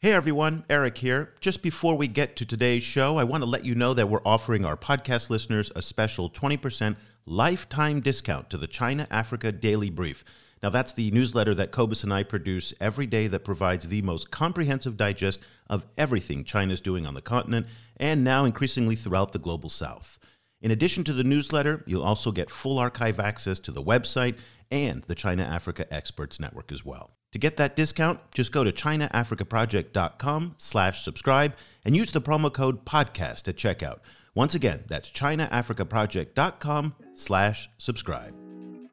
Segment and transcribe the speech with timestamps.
[0.00, 1.34] Hey everyone, Eric here.
[1.40, 4.22] Just before we get to today's show, I want to let you know that we're
[4.24, 6.94] offering our podcast listeners a special 20%
[7.26, 10.22] lifetime discount to the China Africa Daily Brief.
[10.62, 14.30] Now, that's the newsletter that Cobus and I produce every day that provides the most
[14.30, 19.68] comprehensive digest of everything China's doing on the continent and now increasingly throughout the global
[19.68, 20.20] south.
[20.60, 24.36] In addition to the newsletter, you'll also get full archive access to the website
[24.70, 27.10] and the China Africa Experts Network as well.
[27.32, 31.54] To get that discount, just go to chinaafricaproject.com slash subscribe
[31.84, 33.98] and use the promo code podcast at checkout.
[34.34, 38.34] Once again, that's chinaafricaproject.com slash subscribe.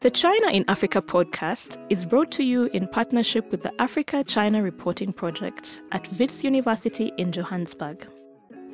[0.02, 4.62] The China in Africa podcast is brought to you in partnership with the Africa China
[4.62, 8.06] Reporting Project at Wits University in Johannesburg.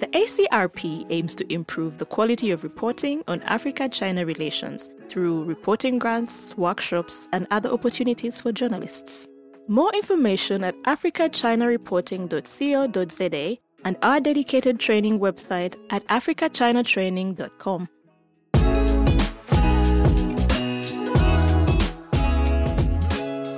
[0.01, 5.99] The ACRP aims to improve the quality of reporting on Africa China relations through reporting
[5.99, 9.27] grants, workshops, and other opportunities for journalists.
[9.67, 17.87] More information at africachinareporting.co.za and our dedicated training website at africachinatraining.com.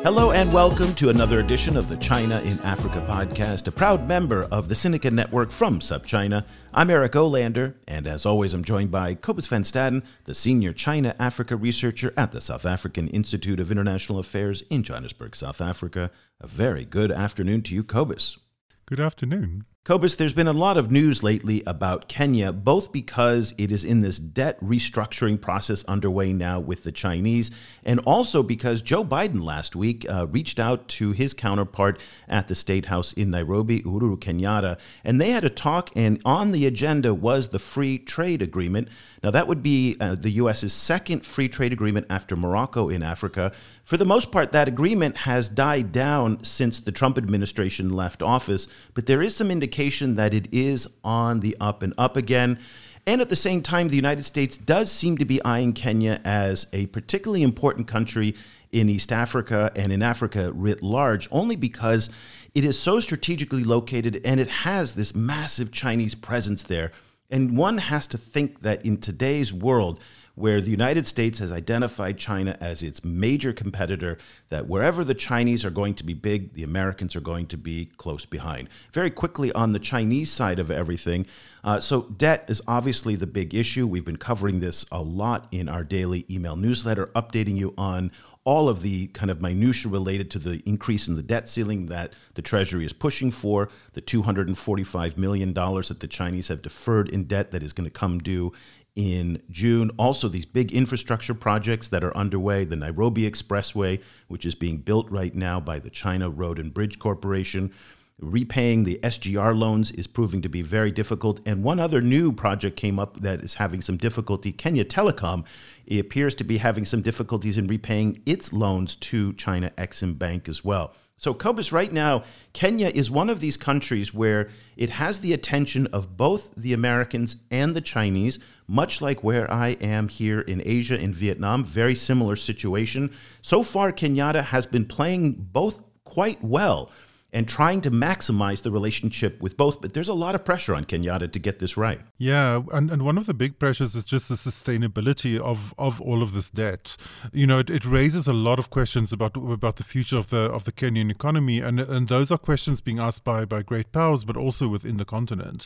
[0.04, 4.44] Hello and welcome to another edition of the China in Africa podcast, a proud member
[4.52, 6.44] of the Sinica Network from SupChina.
[6.74, 11.16] I'm Eric Olander, and as always, I'm joined by Cobus van Staden, the senior China
[11.20, 16.12] Africa researcher at the South African Institute of International Affairs in Johannesburg, South Africa.
[16.42, 18.38] A very good afternoon to you, Cobus.
[18.86, 19.64] Good afternoon.
[19.86, 24.00] Cobus, there's been a lot of news lately about Kenya, both because it is in
[24.00, 27.52] this debt restructuring process underway now with the Chinese,
[27.84, 32.56] and also because Joe Biden last week uh, reached out to his counterpart at the
[32.56, 37.14] State House in Nairobi, Uhuru Kenyatta, and they had a talk, and on the agenda
[37.14, 38.88] was the free trade agreement.
[39.22, 43.52] Now, that would be uh, the U.S.'s second free trade agreement after Morocco in Africa.
[43.84, 48.70] For the most part, that agreement has died down since the Trump administration left office,
[48.94, 49.73] but there is some indication
[50.16, 52.60] that it is on the up and up again.
[53.06, 56.68] And at the same time, the United States does seem to be eyeing Kenya as
[56.72, 58.36] a particularly important country
[58.72, 62.10] in East Africa and in Africa writ large, only because
[62.56, 66.92] it is so strategically located and it has this massive Chinese presence there.
[67.30, 70.00] And one has to think that in today's world,
[70.36, 74.18] where the United States has identified China as its major competitor,
[74.50, 77.86] that wherever the Chinese are going to be big, the Americans are going to be
[77.98, 78.68] close behind.
[78.94, 81.28] Very quickly on the Chinese side of everything,
[81.64, 83.86] uh, so debt is obviously the big issue.
[83.86, 88.12] We've been covering this a lot in our daily email newsletter, updating you on
[88.46, 92.14] all of the kind of minutia related to the increase in the debt ceiling that
[92.34, 97.52] the Treasury is pushing for, the $245 million that the Chinese have deferred in debt
[97.52, 98.52] that is going to come due
[98.96, 99.90] in June.
[99.98, 105.10] Also, these big infrastructure projects that are underway the Nairobi Expressway, which is being built
[105.10, 107.72] right now by the China Road and Bridge Corporation.
[108.20, 111.40] Repaying the SGR loans is proving to be very difficult.
[111.48, 115.44] And one other new project came up that is having some difficulty Kenya Telecom
[115.92, 120.64] appears to be having some difficulties in repaying its loans to China Exim Bank as
[120.64, 120.94] well.
[121.18, 125.88] So, Cobus, right now, Kenya is one of these countries where it has the attention
[125.88, 131.00] of both the Americans and the Chinese, much like where I am here in Asia,
[131.00, 131.64] in Vietnam.
[131.64, 133.12] Very similar situation.
[133.42, 136.92] So far, Kenyatta has been playing both quite well
[137.34, 139.82] and trying to maximize the relationship with both.
[139.82, 142.00] But there's a lot of pressure on Kenyatta to get this right.
[142.18, 146.22] Yeah, and, and one of the big pressures is just the sustainability of, of all
[146.22, 146.96] of this debt.
[147.34, 150.44] You know, it, it raises a lot of questions about about the future of the
[150.52, 154.24] of the Kenyan economy, and and those are questions being asked by by great powers,
[154.24, 155.66] but also within the continent,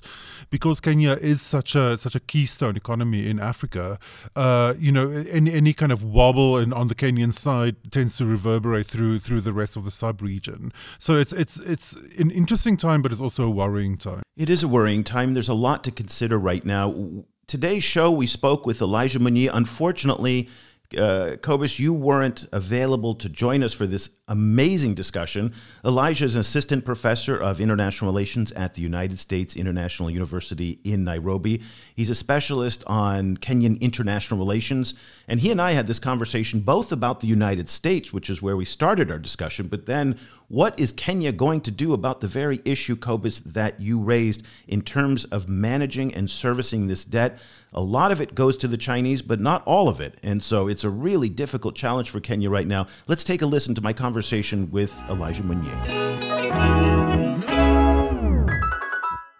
[0.49, 3.99] because Kenya is such a such a keystone economy in Africa.
[4.35, 8.25] Uh, you know, any any kind of wobble in, on the Kenyan side tends to
[8.25, 10.71] reverberate through through the rest of the sub region.
[10.99, 14.23] So it's it's it's an interesting time, but it's also a worrying time.
[14.35, 15.33] It is a worrying time.
[15.33, 17.25] There's a lot to consider right now.
[17.47, 19.49] Today's show, we spoke with Elijah Munyi.
[19.51, 20.49] Unfortunately,
[20.97, 25.53] uh, Cobus, you weren't available to join us for this amazing discussion.
[25.83, 31.03] Elijah is an assistant professor of international relations at the United States International University in
[31.03, 31.61] Nairobi.
[31.95, 34.93] He's a specialist on Kenyan international relations.
[35.27, 38.55] And he and I had this conversation both about the United States, which is where
[38.55, 40.17] we started our discussion, but then
[40.49, 44.81] what is Kenya going to do about the very issue, Cobus, that you raised in
[44.81, 47.37] terms of managing and servicing this debt?
[47.73, 50.17] A lot of it goes to the Chinese, but not all of it.
[50.23, 52.87] And so it's a really difficult challenge for Kenya right now.
[53.07, 55.75] Let's take a listen to my conversation with Elijah Munyi.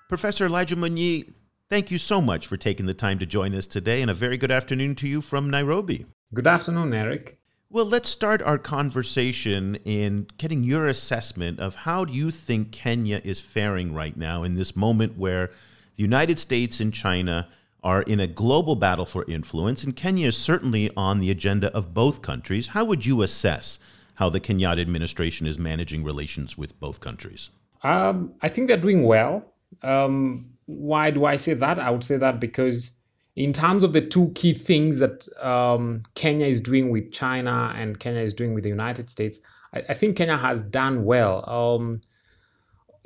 [0.10, 1.34] Professor Elijah Munyi,
[1.70, 4.38] thank you so much for taking the time to join us today, and a very
[4.38, 6.06] good afternoon to you from Nairobi.
[6.34, 7.40] Good afternoon, Eric.
[7.70, 13.22] Well, let's start our conversation in getting your assessment of how do you think Kenya
[13.24, 15.48] is faring right now in this moment where
[15.96, 17.50] the United States and China
[17.84, 21.94] are in a global battle for influence, and Kenya is certainly on the agenda of
[21.94, 22.70] both countries.
[22.70, 23.80] How would you assess
[24.16, 27.50] how the Kenyatta administration is managing relations with both countries?
[27.84, 29.46] Um, I think they're doing well.
[29.84, 31.80] Um, why do I say that?
[31.80, 32.92] I would say that because
[33.36, 38.00] in terms of the two key things that um, Kenya is doing with China and
[38.00, 39.40] Kenya is doing with the United States,
[39.74, 41.44] I, I think Kenya has done well.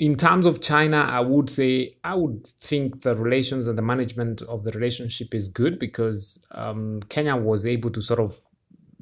[0.01, 4.41] In terms of China, I would say I would think the relations and the management
[4.41, 8.39] of the relationship is good because um, Kenya was able to sort of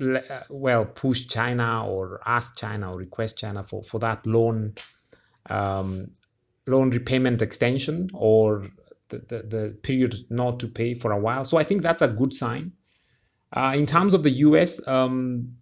[0.02, 4.74] uh, well push China or ask China or request China for for that loan
[5.50, 6.12] um,
[6.68, 8.68] loan repayment extension or
[9.08, 11.46] the, the, the, period not to pay for a while.
[11.46, 12.74] So I think that's a good sign.
[13.54, 15.56] Uh, in terms of the US, um,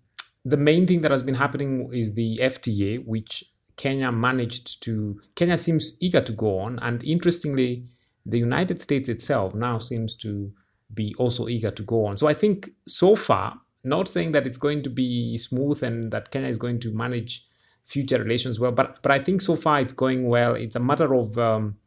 [0.44, 3.44] the main thing that has been happening is the FTA, which
[3.78, 5.22] Kenya managed to.
[5.36, 7.86] Kenya seems eager to go on, and interestingly,
[8.26, 10.52] the United States itself now seems to
[10.94, 12.18] be also eager to go on.
[12.18, 16.32] So I think so far, not saying that it's going to be smooth and that
[16.32, 17.46] Kenya is going to manage
[17.86, 20.56] future relations well, but but I think so far it's going well.
[20.56, 21.78] It's a matter of um,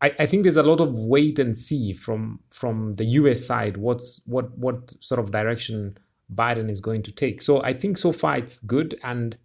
[0.00, 3.76] I, I think there's a lot of wait and see from from the US side
[3.76, 5.98] what's what what sort of direction
[6.34, 7.42] Biden is going to take.
[7.42, 9.36] So I think so far it's good and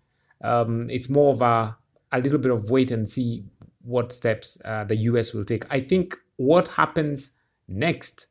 [0.44, 1.78] um, it's more of a
[2.12, 3.46] a little bit of wait and see
[3.84, 5.66] what steps uh, the US will take.
[5.70, 8.28] I think what happens next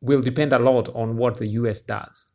[0.00, 2.32] will depend a lot on what the US does.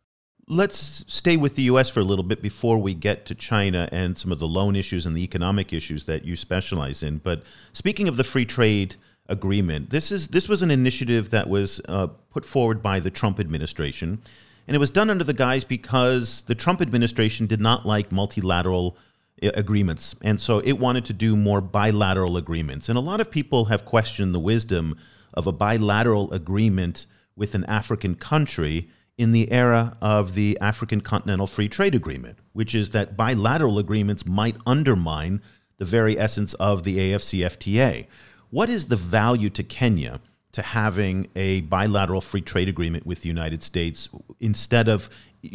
[0.47, 4.17] Let's stay with the US for a little bit before we get to China and
[4.17, 7.19] some of the loan issues and the economic issues that you specialize in.
[7.19, 7.43] But
[7.73, 8.95] speaking of the free trade
[9.27, 13.39] agreement, this is this was an initiative that was uh, put forward by the Trump
[13.39, 14.23] administration,
[14.69, 18.95] and it was done under the guise because the Trump administration did not like multilateral
[19.41, 22.87] uh, agreements, and so it wanted to do more bilateral agreements.
[22.87, 24.95] And a lot of people have questioned the wisdom
[25.33, 31.47] of a bilateral agreement with an African country in the era of the African Continental
[31.47, 35.41] Free Trade Agreement, which is that bilateral agreements might undermine
[35.77, 38.05] the very essence of the AFCFTA.
[38.51, 40.21] What is the value to Kenya
[40.51, 44.09] to having a bilateral free trade agreement with the United States
[44.39, 45.09] instead of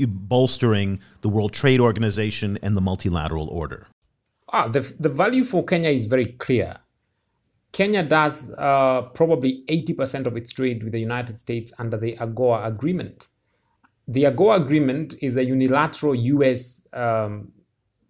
[0.07, 3.87] bolstering the World Trade Organization and the multilateral order?
[4.53, 6.79] Ah, the, the value for Kenya is very clear.
[7.73, 12.65] Kenya does uh, probably 80% of its trade with the United States under the AGOA
[12.65, 13.27] agreement
[14.07, 17.53] the AGOA agreement is a unilateral US um,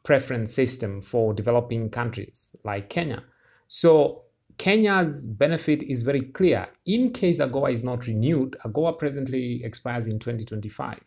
[0.03, 3.23] preference system for developing countries like Kenya.
[3.69, 4.24] So
[4.59, 6.69] Kenya's benefit is very clear.
[6.87, 11.01] In case AGOA is not renewed, AGOA presently expires in 2025.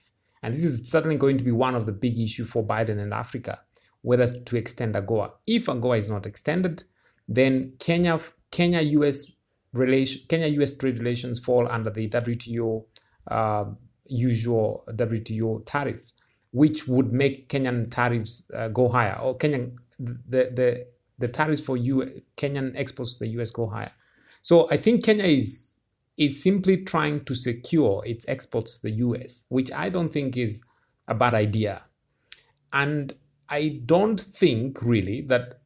[0.44, 3.14] And this is certainly going to be one of the big issues for Biden and
[3.14, 3.60] Africa,
[4.02, 5.32] whether to extend AGOA.
[5.46, 6.84] If AGOA is not extended,
[7.28, 8.20] then Kenya
[8.52, 9.32] Kenya US
[9.74, 12.86] relation Kenya US trade relations fall under the WTO
[13.30, 13.66] uh,
[14.06, 16.14] usual WTO tariffs,
[16.52, 20.88] which would make Kenyan tariffs uh, go higher, or Kenyan the the
[21.20, 23.92] the tariffs for U Kenyan exports to the US go higher.
[24.42, 25.76] So I think Kenya is
[26.18, 30.64] is simply trying to secure its exports to the US, which I don't think is
[31.08, 31.84] a bad idea.
[32.74, 33.14] And
[33.50, 35.60] I don't think really that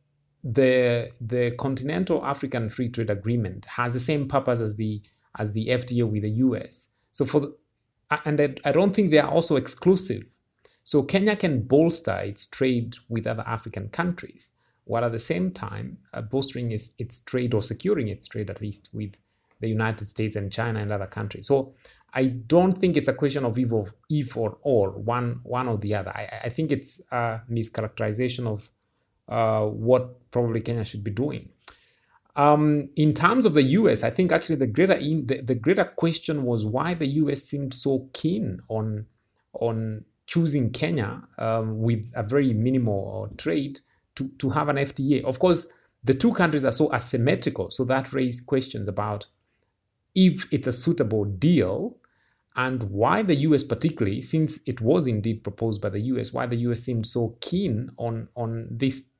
[0.43, 5.01] the the Continental African Free Trade Agreement has the same purpose as the
[5.37, 6.93] as the FTA with the US.
[7.11, 7.55] So for the,
[8.25, 10.23] and I don't think they are also exclusive.
[10.83, 14.51] So Kenya can bolster its trade with other African countries,
[14.85, 18.61] while at the same time uh, bolstering its, its trade or securing its trade at
[18.61, 19.15] least with
[19.59, 21.47] the United States and China and other countries.
[21.47, 21.73] So
[22.13, 23.71] I don't think it's a question of if
[24.09, 26.11] if or or one one or the other.
[26.11, 28.69] I, I think it's a mischaracterization of
[29.29, 31.49] uh, what probably Kenya should be doing.
[32.35, 35.85] Um, in terms of the US, I think actually the greater in, the, the greater
[35.85, 39.05] question was why the US seemed so keen on
[39.53, 43.81] on choosing Kenya um, with a very minimal trade
[44.21, 45.23] to, to have an FTA.
[45.23, 45.71] Of course,
[46.03, 49.27] the two countries are so asymmetrical, so that raised questions about
[50.15, 51.97] if it's a suitable deal
[52.55, 56.57] and why the US particularly, since it was indeed proposed by the US, why the
[56.57, 59.13] US seemed so keen on on this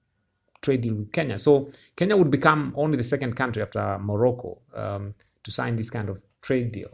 [0.61, 1.39] trade deal with Kenya.
[1.39, 6.09] So Kenya would become only the second country after Morocco um, to sign this kind
[6.09, 6.89] of trade deal.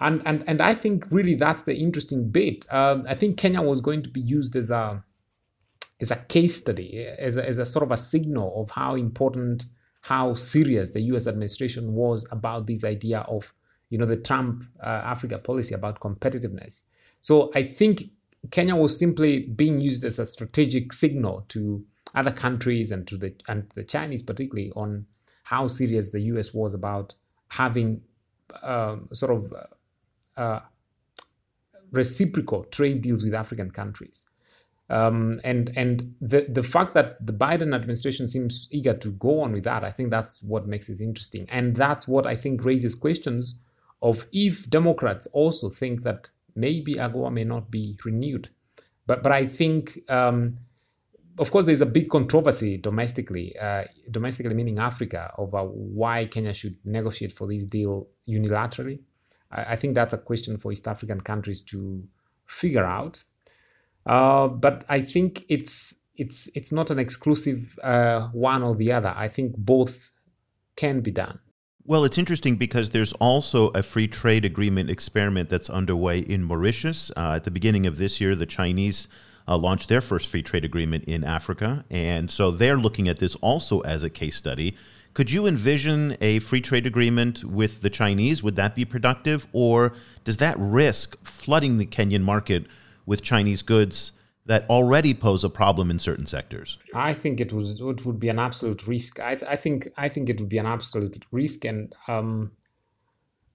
[0.00, 2.72] And, and, and I think really that's the interesting bit.
[2.72, 5.04] Um, I think Kenya was going to be used as a,
[6.00, 9.64] as a case study, as a, as a sort of a signal of how important,
[10.02, 13.52] how serious the US administration was about this idea of,
[13.90, 16.82] you know, the Trump uh, Africa policy about competitiveness.
[17.20, 18.04] So I think
[18.50, 23.34] Kenya was simply being used as a strategic signal to other countries and to the
[23.48, 25.06] and the Chinese particularly on
[25.44, 26.54] how serious the U.S.
[26.54, 27.14] was about
[27.48, 28.02] having
[28.62, 29.54] um, sort of
[30.36, 30.60] uh,
[31.90, 34.30] reciprocal trade deals with African countries.
[34.90, 39.52] Um, and and the the fact that the Biden administration seems eager to go on
[39.52, 42.94] with that, I think that's what makes it interesting, and that's what I think raises
[42.94, 43.60] questions
[44.00, 48.48] of if Democrats also think that maybe AGOA may not be renewed.
[49.06, 50.58] But but I think, um,
[51.38, 56.76] of course, there's a big controversy domestically, uh, domestically meaning Africa, over why Kenya should
[56.84, 59.00] negotiate for this deal unilaterally.
[59.50, 62.02] I, I think that's a question for East African countries to
[62.46, 63.24] figure out.
[64.08, 69.14] Uh, but I think it's it's it's not an exclusive uh, one or the other.
[69.16, 70.10] I think both
[70.76, 71.40] can be done.
[71.84, 77.10] Well, it's interesting because there's also a free trade agreement experiment that's underway in Mauritius.
[77.16, 79.08] Uh, at the beginning of this year, the Chinese
[79.46, 83.34] uh, launched their first free trade agreement in Africa, and so they're looking at this
[83.36, 84.76] also as a case study.
[85.14, 88.42] Could you envision a free trade agreement with the Chinese?
[88.42, 89.92] Would that be productive, or
[90.24, 92.66] does that risk flooding the Kenyan market
[93.08, 94.12] with Chinese goods
[94.44, 96.78] that already pose a problem in certain sectors?
[96.94, 99.18] I think it was it would be an absolute risk.
[99.18, 102.52] I, I think I think it would be an absolute risk, and um,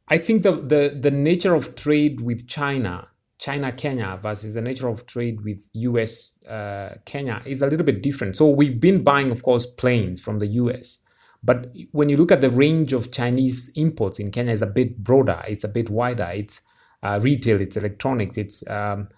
[0.07, 3.07] I think the, the the nature of trade with China,
[3.38, 6.39] China Kenya versus the nature of trade with U.S.
[6.45, 8.36] Uh, Kenya is a little bit different.
[8.36, 10.98] So we've been buying, of course, planes from the U.S.
[11.43, 15.03] But when you look at the range of Chinese imports in Kenya, is a bit
[15.03, 15.41] broader.
[15.48, 16.29] It's a bit wider.
[16.33, 16.62] It's
[17.03, 17.60] uh, retail.
[17.62, 18.38] It's electronics.
[18.38, 19.10] It's um,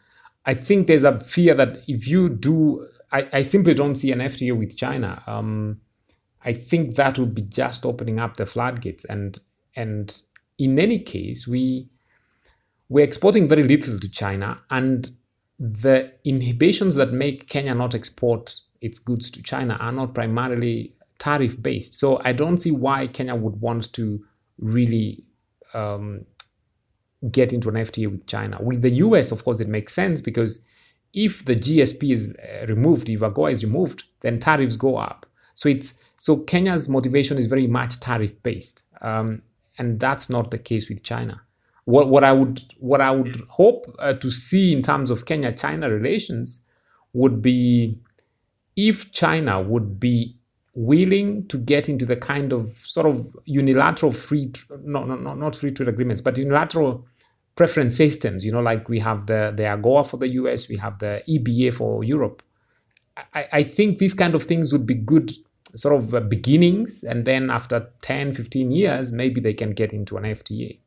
[0.46, 4.20] I think there's a fear that if you do, I, I simply don't see an
[4.20, 5.24] FTA with China.
[5.26, 5.82] Um,
[6.44, 9.40] I think that would be just opening up the floodgates, and
[9.76, 10.22] and
[10.58, 11.90] in any case, we
[12.88, 15.10] we're exporting very little to China, and
[15.60, 21.62] the inhibitions that make Kenya not export its goods to China are not primarily tariff
[21.62, 21.94] based.
[21.96, 24.24] So I don't see why Kenya would want to
[24.60, 25.24] really
[25.74, 26.26] um,
[27.32, 28.58] get into an FTA with China.
[28.62, 30.66] With the US, of course, it makes sense because
[31.14, 35.26] if the GSP is uh, removed, if AGOA is removed, then tariffs go up.
[35.54, 39.42] So it's so Kenya's motivation is very much tariff based, um,
[39.78, 41.42] and that's not the case with China.
[41.86, 45.90] What what I would what I would hope uh, to see in terms of Kenya-China
[45.90, 46.68] relations
[47.14, 48.00] would be
[48.76, 50.38] if China would be
[50.74, 54.52] willing to get into the kind of sort of unilateral free
[54.84, 57.06] no no no not free trade agreements but unilateral
[57.56, 61.00] preference systems you know like we have the the agoa for the us we have
[61.00, 62.42] the eba for europe.
[63.34, 65.32] I, I think these kind of things would be good
[65.76, 70.18] sort of uh, beginnings and then after 10 15 years maybe they can get into
[70.18, 70.80] an fta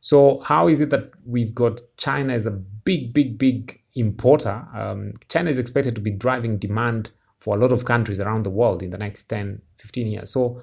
[0.00, 4.66] so how is it that we've got china as a big big big importer?
[4.74, 8.50] Um, china is expected to be driving demand for a lot of countries around the
[8.50, 10.30] world in the next 10, 15 years.
[10.30, 10.62] So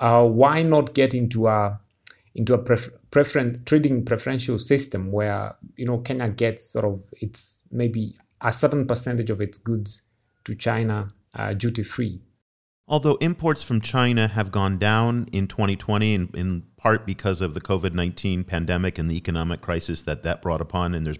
[0.00, 1.80] uh, why not get into a
[2.34, 7.62] into a pref- preference trading preferential system where you know Kenya gets sort of its
[7.72, 10.02] maybe a certain percentage of its goods
[10.44, 12.20] to China uh, duty free.
[12.86, 17.60] Although imports from China have gone down in 2020, in, in part because of the
[17.62, 21.18] COVID 19 pandemic and the economic crisis that that brought upon, and there's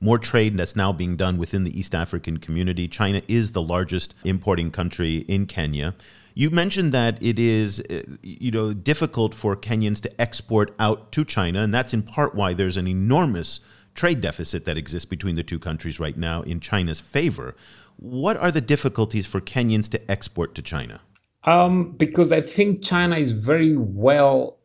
[0.00, 2.86] more trade that's now being done within the East African community.
[2.88, 5.94] China is the largest importing country in Kenya.
[6.34, 11.24] You mentioned that it is, uh, you know, difficult for Kenyans to export out to
[11.24, 13.60] China, and that's in part why there's an enormous
[13.94, 17.54] trade deficit that exists between the two countries right now in China's favor.
[17.96, 21.02] What are the difficulties for Kenyans to export to China?
[21.44, 24.58] Um, because I think China is very well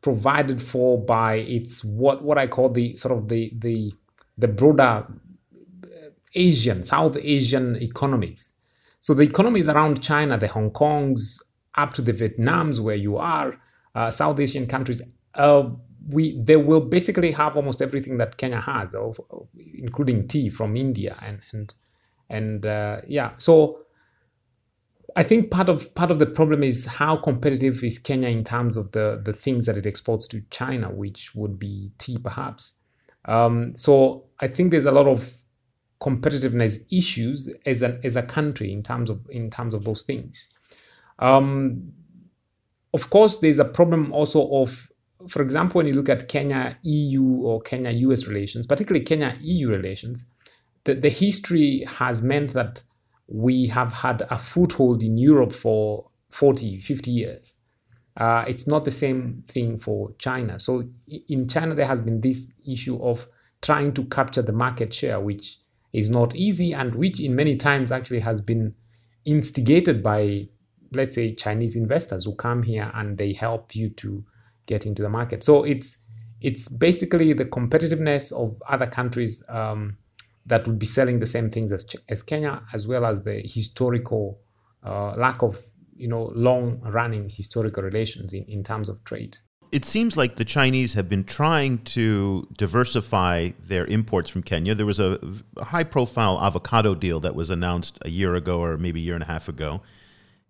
[0.00, 3.92] provided for by its what what I call the sort of the the
[4.38, 5.06] the broader
[6.34, 8.54] Asian, South Asian economies.
[9.00, 11.40] So the economies around China, the Hong Kongs,
[11.76, 13.58] up to the Vietnams where you are,
[13.94, 15.02] uh, South Asian countries,
[15.34, 15.70] uh,
[16.10, 19.20] we they will basically have almost everything that Kenya has, of,
[19.74, 21.74] including tea from India and and
[22.30, 23.32] and uh, yeah.
[23.36, 23.80] So
[25.16, 28.76] I think part of part of the problem is how competitive is Kenya in terms
[28.76, 32.78] of the the things that it exports to China, which would be tea perhaps.
[33.24, 35.37] Um, so I think there's a lot of
[36.00, 40.52] competitiveness issues as a as a country in terms of in terms of those things.
[41.18, 41.92] Um,
[42.94, 44.90] of course, there's a problem also of,
[45.28, 49.68] for example, when you look at Kenya EU or Kenya US relations, particularly Kenya EU
[49.68, 50.32] relations,
[50.84, 52.82] the, the history has meant that
[53.26, 57.58] we have had a foothold in Europe for 40, 50 years.
[58.16, 60.58] Uh, it's not the same thing for China.
[60.58, 60.88] So
[61.28, 63.28] in China, there has been this issue of
[63.60, 65.58] trying to capture the market share, which
[65.92, 68.74] is not easy and which in many times actually has been
[69.24, 70.48] instigated by
[70.92, 74.24] let's say Chinese investors who come here and they help you to
[74.66, 75.44] get into the market.
[75.44, 75.98] So it's
[76.40, 79.98] it's basically the competitiveness of other countries um,
[80.46, 84.38] that would be selling the same things as, as Kenya, as well as the historical
[84.84, 85.58] uh, lack of
[85.96, 89.38] you know long running historical relations in, in terms of trade.
[89.70, 94.74] It seems like the Chinese have been trying to diversify their imports from Kenya.
[94.74, 95.18] There was a,
[95.58, 99.22] high profile avocado deal that was announced a year ago or maybe a year and
[99.22, 99.82] a half ago.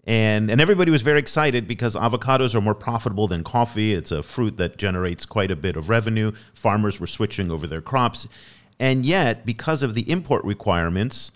[0.07, 3.93] And, and everybody was very excited because avocados are more profitable than coffee.
[3.93, 6.33] It's a fruit that generates quite a bit of revenue.
[6.55, 8.29] Farmers were switching over their crops.
[8.79, 11.33] And yet, because of the import requirements,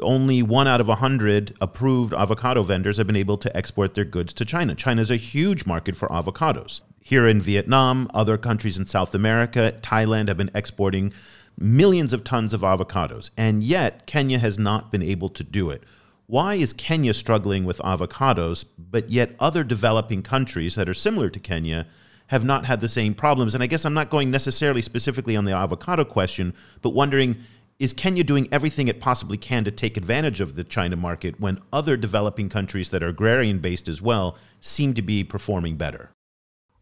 [0.00, 4.04] only one out of a 100 approved avocado vendors have been able to export their
[4.04, 4.74] goods to China.
[4.74, 6.80] China is a huge market for avocados.
[7.00, 11.12] Here in Vietnam, other countries in South America, Thailand have been exporting
[11.58, 13.30] millions of tons of avocados.
[13.36, 15.82] And yet, Kenya has not been able to do it.
[16.26, 21.40] Why is Kenya struggling with avocados, but yet other developing countries that are similar to
[21.40, 21.86] Kenya
[22.28, 23.54] have not had the same problems?
[23.54, 27.36] And I guess I'm not going necessarily specifically on the avocado question, but wondering
[27.80, 31.58] is Kenya doing everything it possibly can to take advantage of the China market when
[31.72, 36.10] other developing countries that are agrarian based as well seem to be performing better?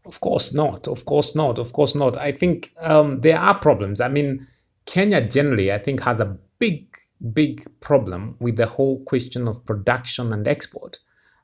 [0.09, 0.87] Of course not.
[0.87, 1.59] Of course not.
[1.59, 2.17] Of course not.
[2.17, 4.01] I think um, there are problems.
[4.01, 4.47] I mean,
[4.85, 6.97] Kenya generally, I think, has a big
[7.33, 10.97] big problem with the whole question of production and export.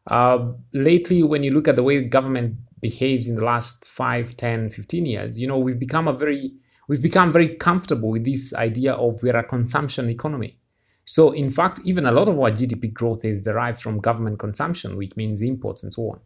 [0.08, 4.70] Uh, lately, when you look at the way government behaves in the last 5, 10,
[4.72, 6.54] 15 years, you know, we've become a very
[6.88, 10.58] we've become very comfortable with this idea of we're a consumption economy.
[11.06, 14.98] So, in fact, even a lot of our GDP growth is derived from government consumption,
[14.98, 16.20] which means imports and so on.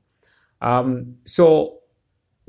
[0.61, 1.78] Um, so,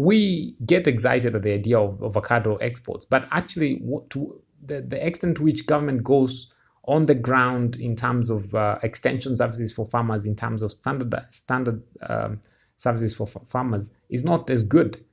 [0.01, 5.37] we get excited at the idea of avocado exports, but actually, to, the, the extent
[5.37, 6.55] to which government goes
[6.85, 11.15] on the ground in terms of uh, extension services for farmers, in terms of standard
[11.29, 12.41] standard um,
[12.77, 15.05] services for farmers, is not as good.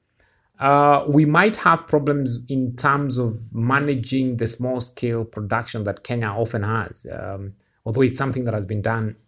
[0.57, 6.29] Uh, we might have problems in terms of managing the small scale production that Kenya
[6.29, 7.51] often has, um,
[7.85, 9.17] although it's something that has been done,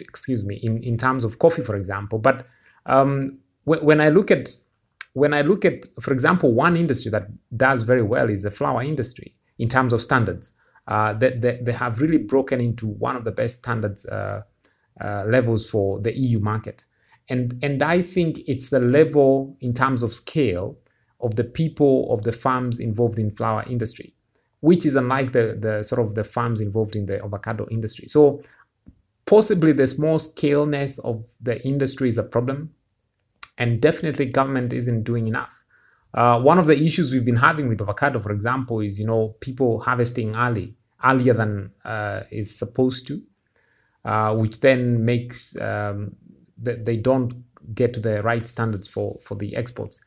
[0.00, 2.18] excuse me, in, in terms of coffee, for example.
[2.18, 2.46] But
[2.86, 4.48] um, when I look at
[5.12, 8.82] when I look at, for example, one industry that does very well is the flower
[8.82, 10.56] industry in terms of standards
[10.88, 14.42] uh, they, they, they, have really broken into one of the best standards uh,
[15.00, 16.84] uh, levels for the EU market.
[17.28, 20.78] And, and I think it's the level in terms of scale
[21.20, 24.14] of the people of the farms involved in flower industry,
[24.60, 28.06] which is unlike the, the sort of the farms involved in the avocado industry.
[28.06, 28.42] So
[29.24, 32.74] possibly the small scaleness of the industry is a problem.
[33.58, 35.64] And definitely government isn't doing enough.
[36.14, 39.36] Uh, one of the issues we've been having with avocado, for example, is you know
[39.40, 43.22] people harvesting early, earlier than uh, is supposed to,
[44.04, 46.16] uh, which then makes um,
[46.62, 47.34] that they don't
[47.74, 50.00] get to the right standards for for the exports.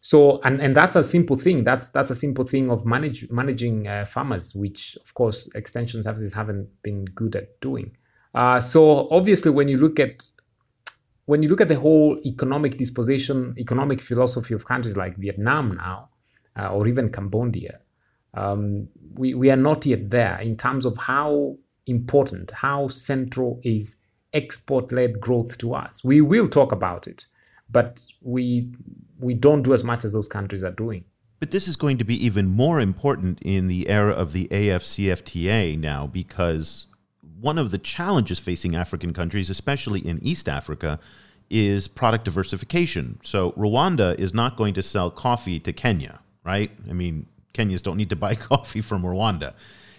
[0.00, 1.64] So and and that's a simple thing.
[1.64, 6.34] That's that's a simple thing of manage managing uh, farmers, which of course extension services
[6.34, 7.96] haven't been good at doing.
[8.34, 10.26] Uh, so obviously, when you look at
[11.26, 16.10] when you look at the whole economic disposition, economic philosophy of countries like Vietnam now,
[16.58, 17.80] uh, or even Cambodia,
[18.34, 21.56] um, we, we are not yet there in terms of how
[21.86, 26.04] important, how central is export led growth to us.
[26.04, 27.26] We will talk about it,
[27.70, 28.72] but we,
[29.18, 31.04] we don't do as much as those countries are doing.
[31.40, 35.78] But this is going to be even more important in the era of the AFCFTA
[35.78, 36.86] now because
[37.44, 40.98] one of the challenges facing African countries, especially in East Africa,
[41.50, 43.20] is product diversification.
[43.22, 46.70] So Rwanda is not going to sell coffee to Kenya, right?
[46.88, 49.52] I mean, Kenyans don't need to buy coffee from Rwanda.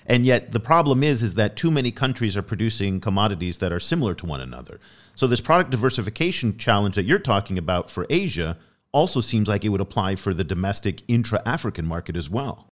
[0.07, 3.79] And yet the problem is is that too many countries are producing commodities that are
[3.79, 4.79] similar to one another.
[5.13, 8.57] So this product diversification challenge that you're talking about for Asia
[8.91, 12.67] also seems like it would apply for the domestic intra-African market as well.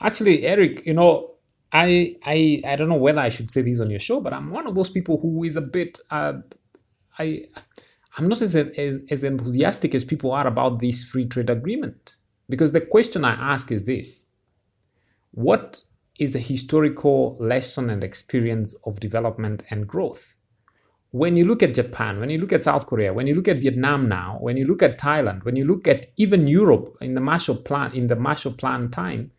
[0.00, 1.33] Actually, Eric, you know,
[1.74, 4.52] I I I don't know whether I should say this on your show, but I'm
[4.52, 6.34] one of those people who is a bit uh,
[7.18, 7.46] I
[8.18, 12.16] I'm not as, as as enthusiastic as people are about this free trade agreement
[12.48, 14.32] because the question I ask is this:
[15.32, 15.82] What
[16.20, 20.36] is the historical lesson and experience of development and growth?
[21.12, 23.58] When you look at Japan, when you look at South Korea, when you look at
[23.60, 27.20] Vietnam now, when you look at Thailand, when you look at even Europe in the
[27.22, 29.32] Marshall Plan in the Marshall Plan time,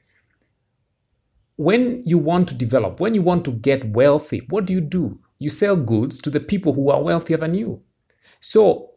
[1.58, 5.20] when you want to develop, when you want to get wealthy, what do you do?
[5.39, 7.82] You sell goods to the people who are wealthier than you.
[8.39, 8.91] So,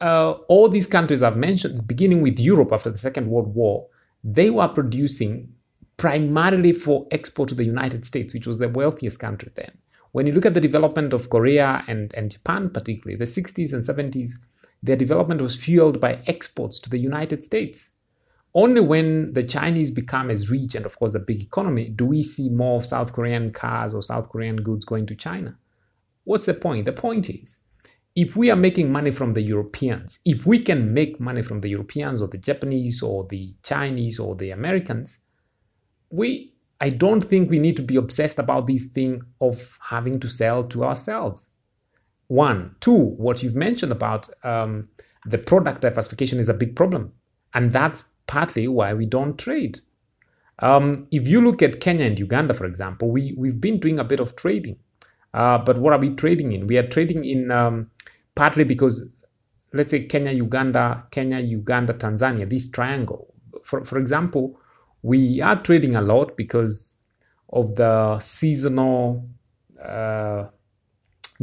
[0.00, 3.88] uh, all these countries I've mentioned, beginning with Europe after the Second World War,
[4.24, 5.54] they were producing
[5.96, 9.70] primarily for export to the United States, which was the wealthiest country then.
[10.10, 13.82] When you look at the development of Korea and, and Japan, particularly, the 60s and
[13.82, 14.44] 70s,
[14.82, 17.98] their development was fueled by exports to the United States.
[18.54, 22.22] Only when the Chinese become as rich and, of course, a big economy do we
[22.22, 25.58] see more South Korean cars or South Korean goods going to China.
[26.24, 26.84] What's the point?
[26.84, 27.60] The point is
[28.14, 31.70] if we are making money from the Europeans, if we can make money from the
[31.70, 35.24] Europeans or the Japanese or the Chinese or the Americans,
[36.10, 40.28] we I don't think we need to be obsessed about this thing of having to
[40.28, 41.60] sell to ourselves.
[42.26, 42.74] One.
[42.80, 44.88] Two, what you've mentioned about um,
[45.24, 47.12] the product diversification is a big problem.
[47.54, 49.80] And that's partly why we don't trade.
[50.60, 54.04] Um, if you look at Kenya and Uganda, for example, we, we've been doing a
[54.04, 54.78] bit of trading.
[55.34, 56.66] Uh, but what are we trading in?
[56.66, 57.90] We are trading in um,
[58.34, 59.06] partly because,
[59.74, 63.34] let's say, Kenya, Uganda, Kenya, Uganda, Tanzania, this triangle.
[63.62, 64.58] For, for example,
[65.02, 66.98] we are trading a lot because
[67.50, 69.28] of the seasonal
[69.84, 70.48] uh,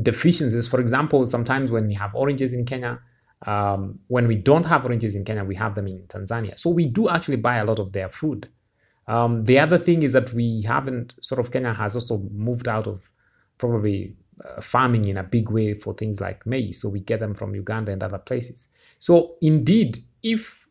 [0.02, 0.67] deficiencies.
[0.67, 2.99] For example, sometimes when we have oranges in Kenya,
[3.45, 6.58] um, when we don't have oranges in Kenya, we have them in Tanzania.
[6.60, 8.49] So we do actually buy a lot of their food.
[9.08, 12.86] Um, the other thing is that we haven't, sort of, Kenya has also moved out
[12.86, 13.12] of
[13.58, 16.82] probably uh, farming in a big way for things like maize.
[16.82, 18.67] So we get them from Uganda and other places.
[18.99, 20.67] So indeed, if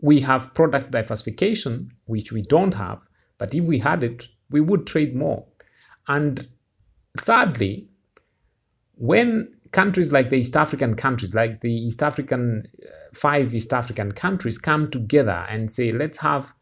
[0.00, 3.06] we have product diversification, which we don't have,
[3.38, 5.44] but if we had it, we would trade more.
[6.06, 6.48] And
[7.18, 7.88] thirdly,
[8.96, 14.12] when countries like the East African countries, like the East African, uh, five East African
[14.12, 16.54] countries come together and say, let's have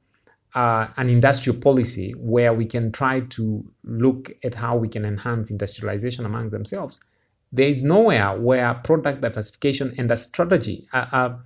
[0.55, 5.51] uh, an industrial policy where we can try to look at how we can enhance
[5.51, 7.05] industrialization among themselves.
[7.53, 11.39] There is nowhere where product diversification and a strategy, a, a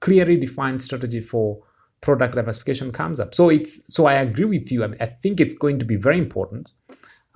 [0.00, 1.62] clearly defined strategy for
[2.02, 3.34] product diversification comes up.
[3.34, 4.84] So it's so I agree with you.
[4.84, 6.72] I, I think it's going to be very important,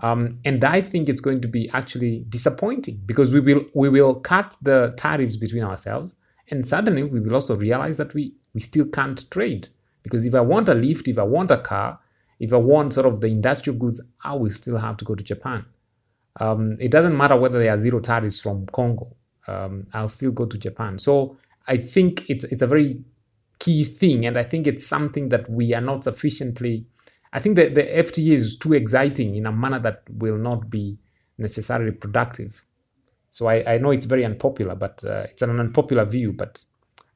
[0.00, 4.14] um, and I think it's going to be actually disappointing because we will we will
[4.14, 6.16] cut the tariffs between ourselves,
[6.50, 9.68] and suddenly we will also realize that we we still can't trade
[10.02, 11.98] because if I want a lift, if I want a car,
[12.38, 15.22] if I want sort of the industrial goods, I will still have to go to
[15.22, 15.66] Japan.
[16.38, 19.14] Um, it doesn't matter whether there are zero tariffs from Congo.
[19.46, 20.98] Um, I'll still go to Japan.
[20.98, 21.36] So
[21.66, 23.04] I think it's it's a very
[23.58, 26.86] key thing, and I think it's something that we are not sufficiently.
[27.32, 30.98] I think that the FTA is too exciting in a manner that will not be
[31.38, 32.66] necessarily productive.
[33.30, 36.60] So I, I know it's very unpopular, but uh, it's an unpopular view, but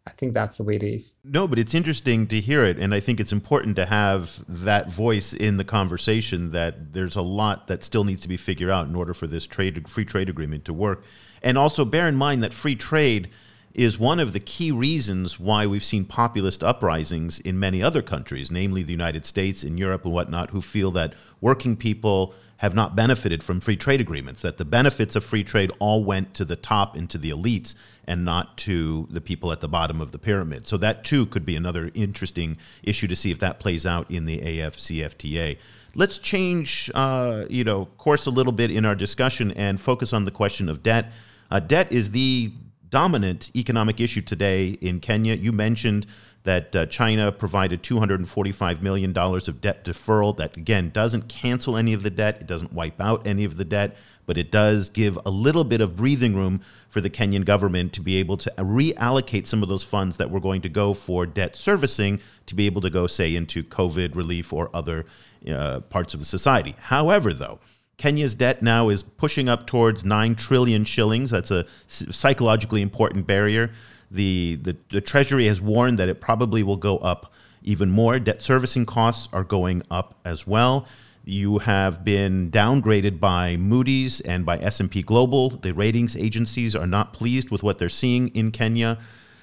[0.06, 1.16] I think that's the way it is.
[1.24, 2.78] No, but it's interesting to hear it.
[2.78, 7.22] And I think it's important to have that voice in the conversation that there's a
[7.22, 10.28] lot that still needs to be figured out in order for this trade free trade
[10.28, 11.02] agreement to work.
[11.42, 13.30] And also bear in mind that free trade
[13.74, 18.50] is one of the key reasons why we've seen populist uprisings in many other countries,
[18.50, 22.94] namely the United States and Europe and whatnot, who feel that working people have not
[22.94, 26.56] benefited from free trade agreements, that the benefits of free trade all went to the
[26.56, 27.74] top and to the elites
[28.06, 30.68] and not to the people at the bottom of the pyramid.
[30.68, 34.24] So that too could be another interesting issue to see if that plays out in
[34.24, 35.58] the AFCFTA.
[35.96, 40.24] Let's change, uh, you know, course a little bit in our discussion and focus on
[40.24, 41.12] the question of debt.
[41.50, 42.52] Uh, debt is the
[42.94, 45.34] dominant economic issue today in Kenya.
[45.34, 46.06] You mentioned
[46.44, 50.36] that uh, China provided $245 million of debt deferral.
[50.36, 53.64] That, again, doesn't cancel any of the debt, it doesn't wipe out any of the
[53.64, 57.92] debt, but it does give a little bit of breathing room for the Kenyan government
[57.94, 61.26] to be able to reallocate some of those funds that were going to go for
[61.26, 65.04] debt servicing to be able to go, say, into COVID relief or other
[65.50, 66.76] uh, parts of the society.
[66.78, 67.58] However, though,
[67.96, 71.30] Kenya's debt now is pushing up towards 9 trillion shillings.
[71.30, 73.70] That's a psychologically important barrier.
[74.10, 78.18] The, the, the Treasury has warned that it probably will go up even more.
[78.18, 80.86] Debt servicing costs are going up as well.
[81.24, 85.50] You have been downgraded by Moody's and by S&P Global.
[85.50, 88.98] The ratings agencies are not pleased with what they're seeing in Kenya.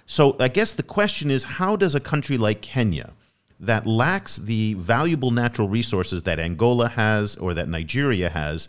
[0.05, 3.13] So I guess the question is how does a country like Kenya
[3.61, 8.67] that lacks the valuable natural resources that Angola has or that Nigeria has,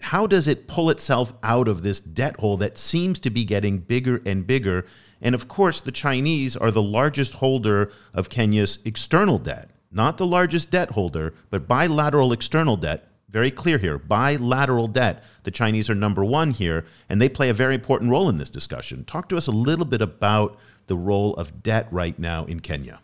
[0.00, 3.78] how does it pull itself out of this debt hole that seems to be getting
[3.78, 4.86] bigger and bigger?
[5.20, 10.26] And of course, the Chinese are the largest holder of Kenya's external debt, not the
[10.26, 13.04] largest debt holder, but bilateral external debt.
[13.28, 15.22] Very clear here bilateral debt.
[15.44, 18.50] The Chinese are number one here, and they play a very important role in this
[18.50, 19.04] discussion.
[19.04, 23.00] Talk to us a little bit about the role of debt right now in Kenya.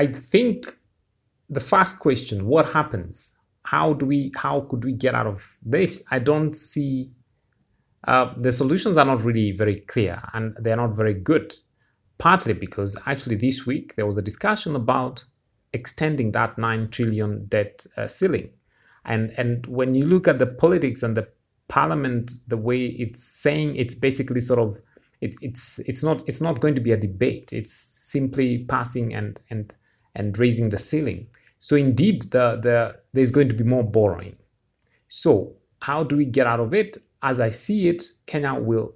[0.00, 0.78] I think
[1.50, 3.38] the first question, what happens?
[3.64, 6.02] How do we how could we get out of this?
[6.10, 7.10] I don't see
[8.08, 11.54] uh, the solutions are not really very clear and they're not very good.
[12.16, 15.24] Partly because actually this week there was a discussion about
[15.74, 18.48] extending that 9 trillion debt uh, ceiling.
[19.04, 21.28] And, and when you look at the politics and the
[21.68, 24.80] parliament, the way it's saying, it's basically sort of
[25.20, 27.52] it, it's it's not it's not going to be a debate.
[27.52, 29.72] It's simply passing and and
[30.14, 31.28] and raising the ceiling.
[31.58, 34.36] So indeed, the the there's going to be more borrowing.
[35.08, 36.96] So how do we get out of it?
[37.22, 38.94] As I see it, Kenya will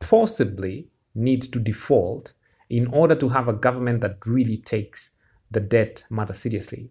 [0.00, 2.32] possibly need to default
[2.68, 5.16] in order to have a government that really takes
[5.50, 6.90] the debt matter seriously.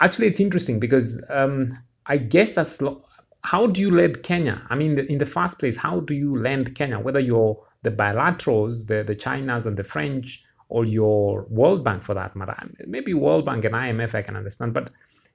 [0.00, 1.70] Actually, it's interesting because um,
[2.06, 3.04] I guess as lo-
[3.42, 4.62] how do you lend Kenya?
[4.70, 6.98] I mean, in the first place, how do you lend Kenya?
[6.98, 12.14] Whether you're the bilaterals, the, the Chinas and the French, or your World Bank for
[12.14, 12.56] that matter.
[12.84, 14.90] Maybe World Bank and IMF I can understand, but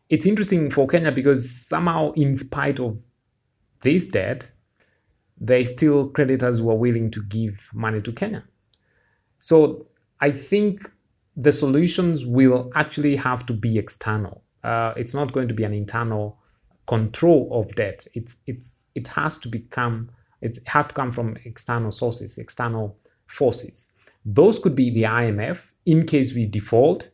[0.09, 3.01] it's interesting for Kenya because somehow, in spite of
[3.79, 4.51] this debt,
[5.39, 8.43] there are still creditors who are willing to give money to Kenya.
[9.37, 9.87] So
[10.19, 10.91] I think
[11.37, 14.43] the solutions will actually have to be external.
[14.61, 16.37] Uh, it's not going to be an internal
[16.85, 18.05] control of debt.
[18.13, 20.09] It's it's it has to become
[20.41, 22.97] it has to come from external sources, external
[23.27, 23.95] forces.
[24.25, 27.09] Those could be the IMF in case we default,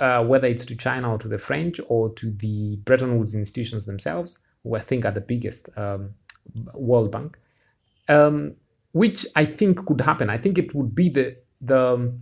[0.00, 3.84] uh, whether it's to China or to the French or to the Bretton Woods institutions
[3.84, 6.14] themselves, who I think are the biggest um,
[6.74, 7.38] World Bank,
[8.08, 8.54] um,
[8.92, 10.30] which I think could happen.
[10.30, 12.12] I think it would be the the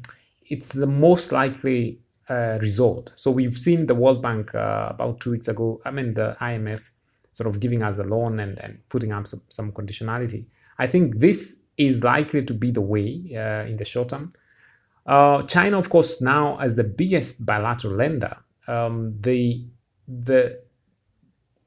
[0.48, 3.12] it's the most likely uh, result.
[3.16, 5.80] So we've seen the World Bank uh, about two weeks ago.
[5.84, 6.90] I mean the IMF
[7.32, 10.46] sort of giving us a loan and, and putting up some, some conditionality.
[10.78, 14.32] I think this is likely to be the way uh, in the short term.
[15.04, 18.36] Uh, China, of course, now as the biggest bilateral lender,
[18.66, 19.64] um, the
[20.08, 20.60] the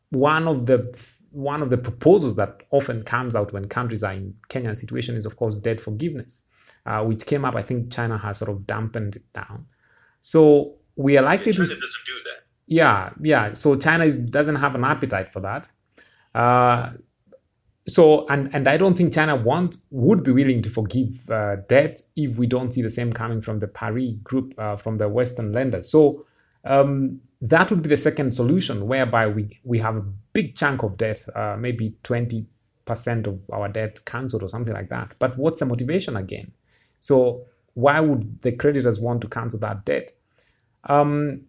[0.10, 0.94] one of the
[1.32, 5.26] one of the proposals that often comes out when countries are in Kenyan situation is,
[5.26, 6.46] of course, debt forgiveness,
[6.86, 7.56] uh, which came up.
[7.56, 9.68] I think China has sort of dampened it down.
[10.22, 11.74] So we are likely China to.
[11.74, 12.42] doesn't do that.
[12.66, 13.54] Yeah, yeah.
[13.54, 15.70] So China is, doesn't have an appetite for that.
[16.34, 16.92] Uh,
[17.90, 22.02] so and and I don't think China want would be willing to forgive uh, debt
[22.16, 25.52] if we don't see the same coming from the Paris group uh, from the Western
[25.52, 25.92] lenders.
[25.92, 26.26] So
[26.66, 30.98] um, that would be the second solution, whereby we we have a big chunk of
[30.98, 32.46] debt, uh, maybe twenty
[32.86, 35.14] percent of our debt cancelled or something like that.
[35.20, 36.52] But what's the motivation again?
[37.00, 40.12] So why would the creditors want to cancel that debt?
[40.86, 41.46] Um,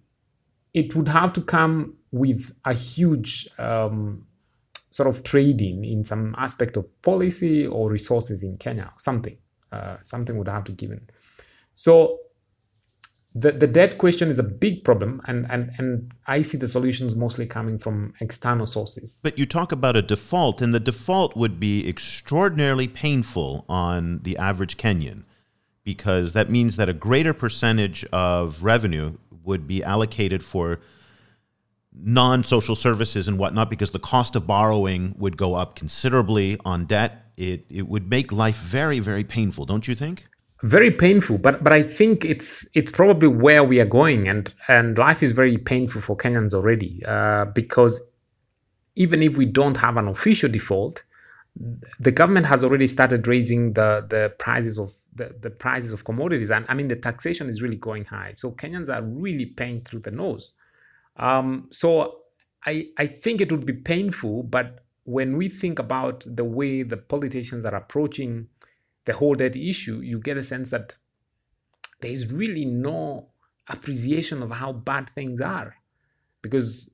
[0.74, 4.26] it would have to come with a huge um,
[4.90, 9.36] sort of trading in some aspect of policy or resources in Kenya, something.
[9.72, 11.08] Uh, something would have to give in.
[11.74, 12.18] So
[13.34, 17.14] the, the debt question is a big problem, and, and, and I see the solutions
[17.14, 19.20] mostly coming from external sources.
[19.22, 24.36] But you talk about a default, and the default would be extraordinarily painful on the
[24.36, 25.24] average Kenyan
[25.84, 30.80] because that means that a greater percentage of revenue would be allocated for
[31.92, 36.86] non social services and whatnot because the cost of borrowing would go up considerably on
[36.86, 37.26] debt.
[37.36, 40.26] It, it would make life very, very painful, don't you think?
[40.62, 44.98] Very painful, but but I think it's it's probably where we are going, and and
[44.98, 48.02] life is very painful for Kenyans already uh, because
[48.94, 51.02] even if we don't have an official default,
[51.98, 56.50] the government has already started raising the the prices of the, the prices of commodities,
[56.50, 58.34] and I mean the taxation is really going high.
[58.36, 60.52] So Kenyans are really paying through the nose.
[61.16, 62.20] Um, so
[62.66, 66.96] I, I think it would be painful, but when we think about the way the
[66.96, 68.48] politicians are approaching
[69.06, 70.96] the whole debt issue, you get a sense that
[72.00, 73.28] there is really no
[73.68, 75.76] appreciation of how bad things are.
[76.42, 76.90] Because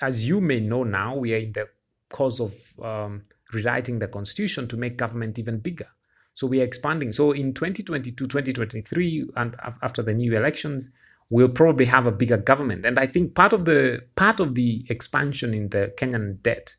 [0.00, 1.68] as you may know now, we are in the
[2.10, 5.88] course of um, rewriting the constitution to make government even bigger.
[6.34, 7.12] So we are expanding.
[7.12, 10.96] So in 2022, 2023, and after the new elections,
[11.30, 12.86] we'll probably have a bigger government.
[12.86, 16.74] And I think part of the part of the expansion in the Kenyan debt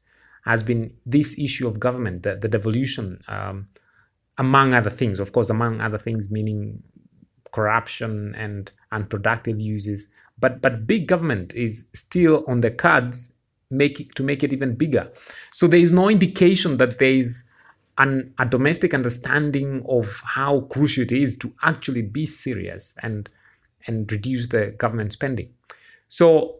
[0.45, 3.67] has been this issue of government, the, the devolution, um,
[4.37, 5.19] among other things.
[5.19, 6.81] Of course, among other things, meaning
[7.51, 10.13] corruption and unproductive uses.
[10.39, 13.37] But but big government is still on the cards,
[13.69, 15.11] make it, to make it even bigger.
[15.51, 17.43] So there is no indication that there is
[17.97, 23.29] a domestic understanding of how crucial it is to actually be serious and
[23.87, 25.53] and reduce the government spending.
[26.07, 26.59] So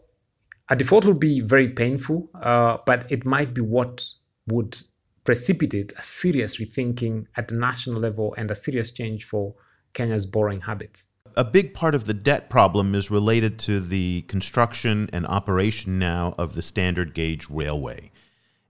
[0.68, 4.04] a default would be very painful, uh, but it might be what
[4.46, 4.78] would
[5.24, 9.54] precipitate a serious rethinking at the national level and a serious change for
[9.92, 11.08] Kenya's borrowing habits.
[11.36, 16.34] A big part of the debt problem is related to the construction and operation now
[16.38, 18.10] of the standard gauge railway.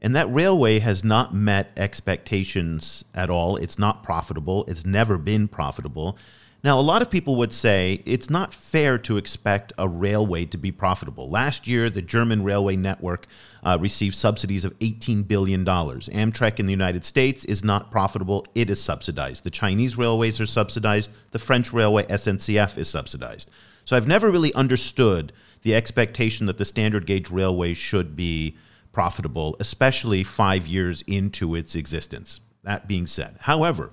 [0.03, 3.57] And that railway has not met expectations at all.
[3.57, 4.65] It's not profitable.
[4.67, 6.17] It's never been profitable.
[6.63, 10.59] Now, a lot of people would say it's not fair to expect a railway to
[10.59, 11.31] be profitable.
[11.31, 13.27] Last year, the German railway network
[13.65, 15.65] uh, received subsidies of $18 billion.
[15.65, 19.45] Amtrak in the United States is not profitable, it is subsidized.
[19.45, 23.49] The Chinese railways are subsidized, the French railway SNCF is subsidized.
[23.87, 28.57] So I've never really understood the expectation that the standard gauge railway should be
[28.93, 32.41] profitable, especially five years into its existence.
[32.65, 33.93] That being said, however,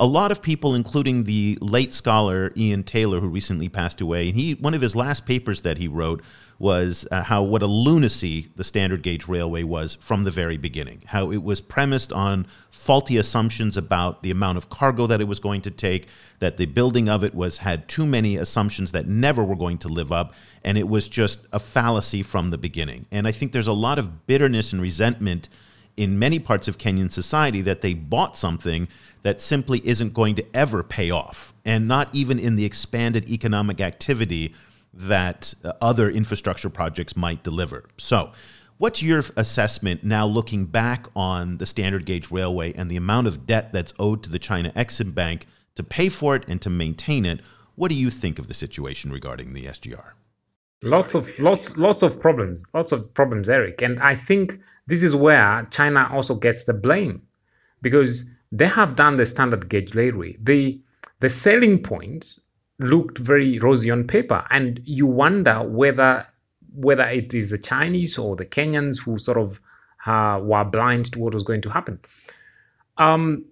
[0.00, 4.36] a lot of people, including the late scholar Ian Taylor, who recently passed away, and
[4.36, 6.22] he one of his last papers that he wrote
[6.58, 11.02] was uh, how what a lunacy the standard gauge railway was from the very beginning.
[11.06, 15.40] How it was premised on faulty assumptions about the amount of cargo that it was
[15.40, 19.42] going to take, that the building of it was had too many assumptions that never
[19.44, 23.06] were going to live up, and it was just a fallacy from the beginning.
[23.12, 25.48] And I think there's a lot of bitterness and resentment
[25.96, 28.88] in many parts of Kenyan society that they bought something
[29.24, 33.80] that simply isn't going to ever pay off, and not even in the expanded economic
[33.80, 34.54] activity
[34.92, 37.84] that uh, other infrastructure projects might deliver.
[37.96, 38.32] So,
[38.76, 43.46] what's your assessment now looking back on the standard gauge railway and the amount of
[43.46, 47.24] debt that's owed to the China Exim Bank to pay for it and to maintain
[47.24, 47.40] it?
[47.76, 50.12] What do you think of the situation regarding the SGR?
[50.82, 55.16] Lots of lots lots of problems, lots of problems, Eric, and I think this is
[55.16, 57.22] where China also gets the blame
[57.80, 60.36] because they have done the standard gauge railway.
[60.40, 60.80] The
[61.18, 62.40] the selling points
[62.78, 66.26] looked very rosy on paper, and you wonder whether
[66.72, 69.60] whether it is the Chinese or the Kenyans who sort of
[70.06, 71.98] uh, were blind to what was going to happen.
[72.96, 73.46] Um,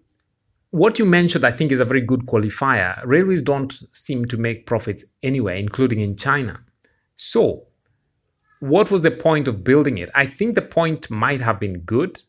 [0.71, 3.01] what you mentioned, I think, is a very good qualifier.
[3.05, 6.61] Railways don't seem to make profits anywhere, including in China.
[7.17, 7.67] So,
[8.61, 10.11] what was the point of building it?
[10.15, 12.23] I think the point might have been good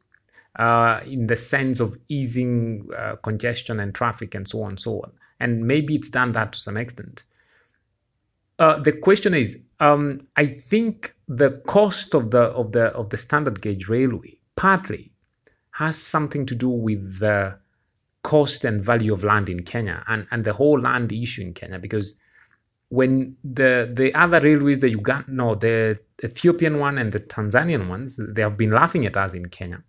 [0.58, 5.02] uh, in the sense of easing uh, congestion and traffic and so on and so
[5.02, 5.12] on
[5.44, 7.24] and maybe it's done that to some extent.
[8.60, 13.18] Uh, the question is, um, I think the cost of the of the of the
[13.18, 15.12] standard gauge railway partly
[15.72, 17.58] has something to do with the
[18.22, 21.78] cost and value of land in Kenya and, and the whole land issue in Kenya
[21.78, 22.18] because
[22.88, 28.18] when the the other railways, the Uganda, no, the Ethiopian one and the Tanzanian ones,
[28.30, 29.84] they have been laughing at us in Kenya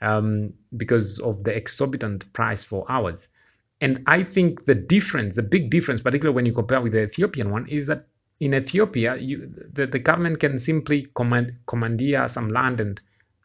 [0.00, 3.30] um, because of the exorbitant price for ours.
[3.80, 7.50] And I think the difference, the big difference, particularly when you compare with the Ethiopian
[7.50, 8.06] one, is that
[8.40, 13.00] in Ethiopia, you, the, the government can simply command, commandeer some land and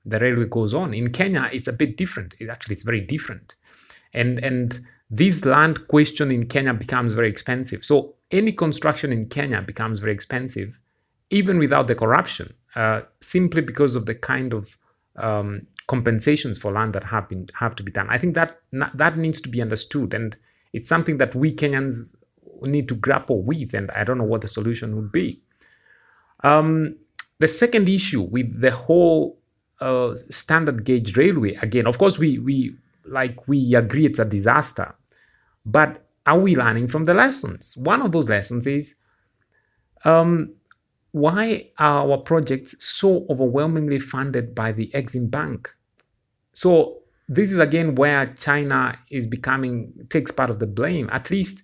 [0.06, 0.94] the railway goes on.
[0.94, 2.36] In Kenya, it's a bit different.
[2.40, 3.56] It actually, it's very different.
[4.14, 7.86] And, and this land question in Kenya becomes very expensive.
[7.86, 10.82] So any construction in Kenya becomes very expensive,
[11.30, 14.78] even without the corruption, uh, simply because of the kind of
[15.18, 18.08] um, compensations for land that have been have to be done.
[18.10, 18.50] I think that
[19.02, 20.30] that needs to be understood, and
[20.72, 22.16] it's something that we Kenyans
[22.62, 23.74] need to grapple with.
[23.74, 25.28] And I don't know what the solution would be.
[26.44, 26.96] Um,
[27.40, 29.38] the second issue with the whole
[29.82, 32.56] uh, standard gauge railway, again, of course, we we
[33.06, 34.96] like we agree it's a disaster,
[35.66, 37.76] but are we learning from the lessons?
[37.76, 38.96] One of those lessons is
[40.06, 40.56] um,
[41.12, 45.76] why are our projects so overwhelmingly funded by the Exim Bank?
[46.54, 51.10] So this is again where China is becoming takes part of the blame.
[51.12, 51.64] At least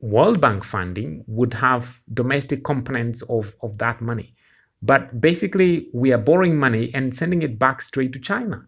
[0.00, 4.34] World Bank funding would have domestic components of, of that money.
[4.82, 8.66] But basically, we are borrowing money and sending it back straight to China.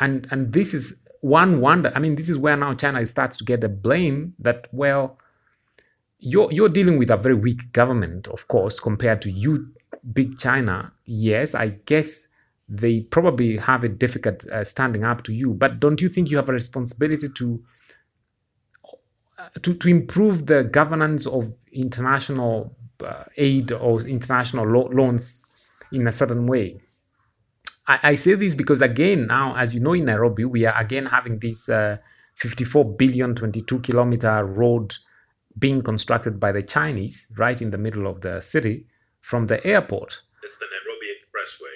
[0.00, 1.92] And, and this is one wonder.
[1.94, 5.18] I mean, this is where now China starts to get the blame that, well,
[6.18, 9.74] you're, you're dealing with a very weak government, of course, compared to you,
[10.14, 10.92] big China.
[11.04, 12.28] Yes, I guess
[12.70, 15.52] they probably have it difficult uh, standing up to you.
[15.52, 17.64] But don't you think you have a responsibility to
[19.36, 25.44] uh, to, to improve the governance of international uh, aid or international lo- loans
[25.90, 26.80] in a certain way?
[27.88, 31.06] I, I, say this because again, now as you know, in Nairobi, we are again
[31.06, 31.96] having this uh,
[32.36, 34.94] 54 billion, 22 kilometer road
[35.58, 38.86] being constructed by the Chinese right in the middle of the city
[39.20, 40.20] from the airport.
[40.44, 40.89] It's the Expressway.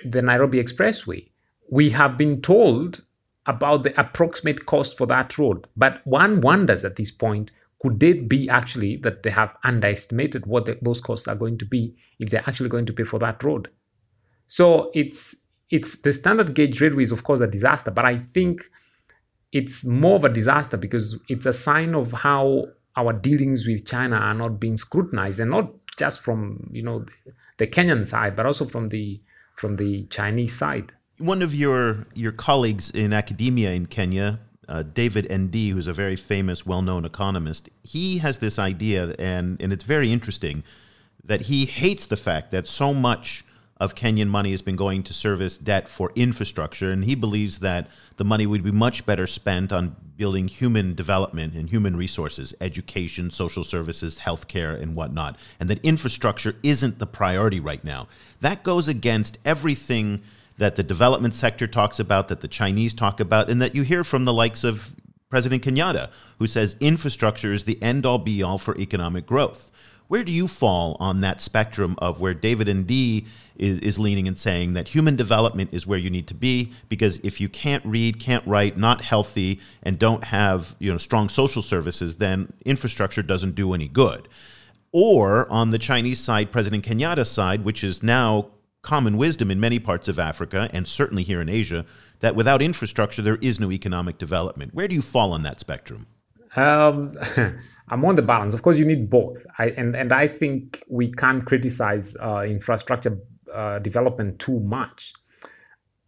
[0.04, 1.30] The Nairobi Expressway.
[1.70, 3.02] We have been told
[3.46, 7.50] about the approximate cost for that road, but one wonders at this point
[7.84, 11.66] could it be actually that they have underestimated what the, those costs are going to
[11.66, 13.68] be if they're actually going to pay for that road?
[14.46, 18.62] So it's it's the standard gauge railway is of course a disaster, but I think
[19.52, 24.16] it's more of a disaster because it's a sign of how our dealings with China
[24.16, 28.46] are not being scrutinized, and not just from you know the, the Kenyan side, but
[28.46, 29.20] also from the
[29.54, 30.92] from the Chinese side.
[31.18, 36.16] One of your your colleagues in academia in Kenya, uh, David Ndii, who's a very
[36.16, 40.64] famous, well known economist, he has this idea, and, and it's very interesting,
[41.22, 43.44] that he hates the fact that so much
[43.78, 47.88] of Kenyan money has been going to service debt for infrastructure, and he believes that
[48.16, 53.30] the money would be much better spent on building human development and human resources, education,
[53.30, 58.06] social services, healthcare, and whatnot, and that infrastructure isn't the priority right now.
[58.40, 60.22] That goes against everything
[60.56, 64.04] that the development sector talks about, that the Chinese talk about, and that you hear
[64.04, 64.94] from the likes of
[65.28, 69.72] President Kenyatta, who says infrastructure is the end all be all for economic growth.
[70.06, 73.26] Where do you fall on that spectrum of where David Ndii
[73.56, 76.72] is, is leaning and saying that human development is where you need to be?
[76.88, 81.28] Because if you can't read, can't write, not healthy, and don't have you know strong
[81.28, 84.28] social services, then infrastructure doesn't do any good.
[84.92, 88.50] Or on the Chinese side, President Kenyatta's side, which is now
[88.82, 91.84] common wisdom in many parts of Africa and certainly here in Asia,
[92.20, 94.72] that without infrastructure there is no economic development.
[94.74, 96.06] Where do you fall on that spectrum?
[96.56, 97.12] Um,
[97.88, 98.54] I'm on the balance.
[98.54, 99.44] Of course, you need both.
[99.58, 103.18] I, and, and I think we can't criticize uh, infrastructure
[103.54, 105.12] uh, development too much.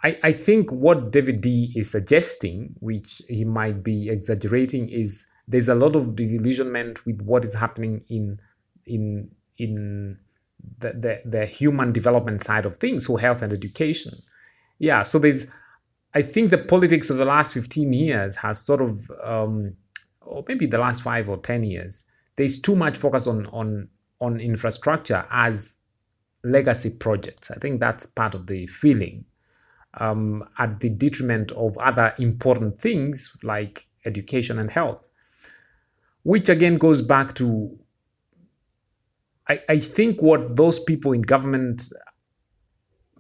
[0.03, 5.68] I, I think what David Ndii is suggesting, which he might be exaggerating, is there's
[5.68, 8.40] a lot of disillusionment with what is happening in
[8.84, 10.18] in in
[10.78, 14.12] the, the, the human development side of things, so health and education.
[14.78, 15.47] Yeah, so there's
[16.14, 19.76] I think the politics of the last 15 years has sort of um,
[20.26, 22.05] or maybe the last five or 10 years,
[22.36, 23.88] there's too much focus on, on,
[24.20, 25.76] on infrastructure as
[26.47, 27.51] legacy projects.
[27.51, 29.24] I think that's part of the feeling
[29.94, 35.03] um, at the detriment of other important things like education and health,
[36.22, 37.78] which again goes back to
[39.49, 41.84] I, I think what those people in government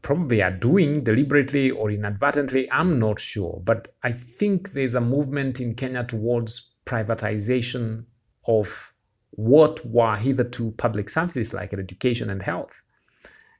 [0.02, 3.60] probably are doing deliberately or inadvertently, I'm not sure.
[3.64, 8.04] But I think there's a movement in Kenya towards privatization
[8.46, 8.92] of
[9.30, 12.82] what were hitherto public services like education and health.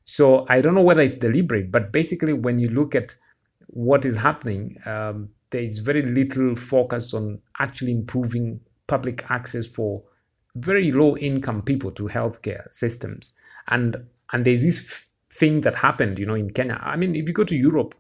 [0.07, 3.17] So I don't know whether it's deliberate, but basically, when you look at
[3.67, 10.05] what is happening, um, there is very little focus on actually improving public access for
[10.55, 13.35] very low income people to healthcare systems.
[13.69, 13.97] And
[14.33, 16.81] and there's this thing that happened, you know, in Kenya.
[16.81, 17.97] I mean, if you go to Europe,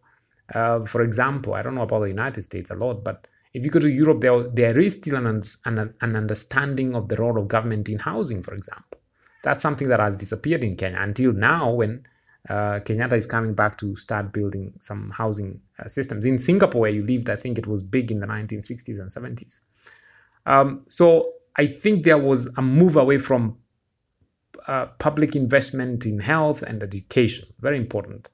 [0.55, 3.71] uh, for example, I don't know about the United States a lot, but if you
[3.71, 7.49] go to Europe, there, there is still an, an, an understanding of the role of
[7.49, 9.01] government in housing, for example.
[9.47, 12.05] That's something that has disappeared in Kenya until now when
[12.49, 16.27] uh, Kenyatta is coming back to start building some housing uh, systems.
[16.27, 19.61] In Singapore, where you lived, I think it was big in the 1960s and 70s.
[20.47, 23.59] Um, so I think there was a move away from
[24.67, 28.31] uh, public investment in health and education, very important.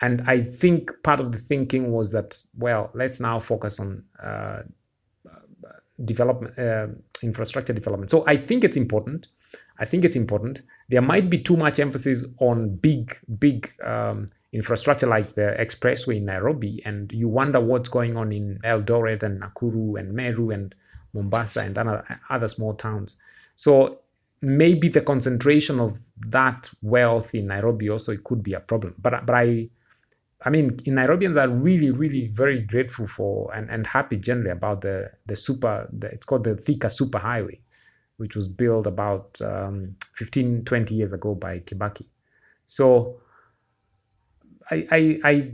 [0.00, 4.62] And I think part of the thinking was that, well, let's now focus on uh,
[6.04, 6.88] development, uh,
[7.22, 8.10] infrastructure development.
[8.10, 9.28] So I think it's important.
[9.78, 10.62] I think it's important.
[10.88, 16.26] There might be too much emphasis on big, big um, infrastructure like the expressway in
[16.26, 20.74] Nairobi, and you wonder what's going on in Eldoret and Nakuru and Meru and
[21.12, 23.16] Mombasa and other, other small towns.
[23.56, 24.00] So
[24.40, 28.94] maybe the concentration of that wealth in Nairobi also it could be a problem.
[28.98, 29.68] But but I
[30.44, 35.12] I mean, Nairobians are really, really very grateful for and, and happy generally about the
[35.26, 35.88] the super.
[35.92, 37.60] The, it's called the Thika Super Highway,
[38.22, 42.06] which was built about um, 15, 20 years ago by Kibaki.
[42.66, 43.20] So,
[44.70, 45.50] I, I, I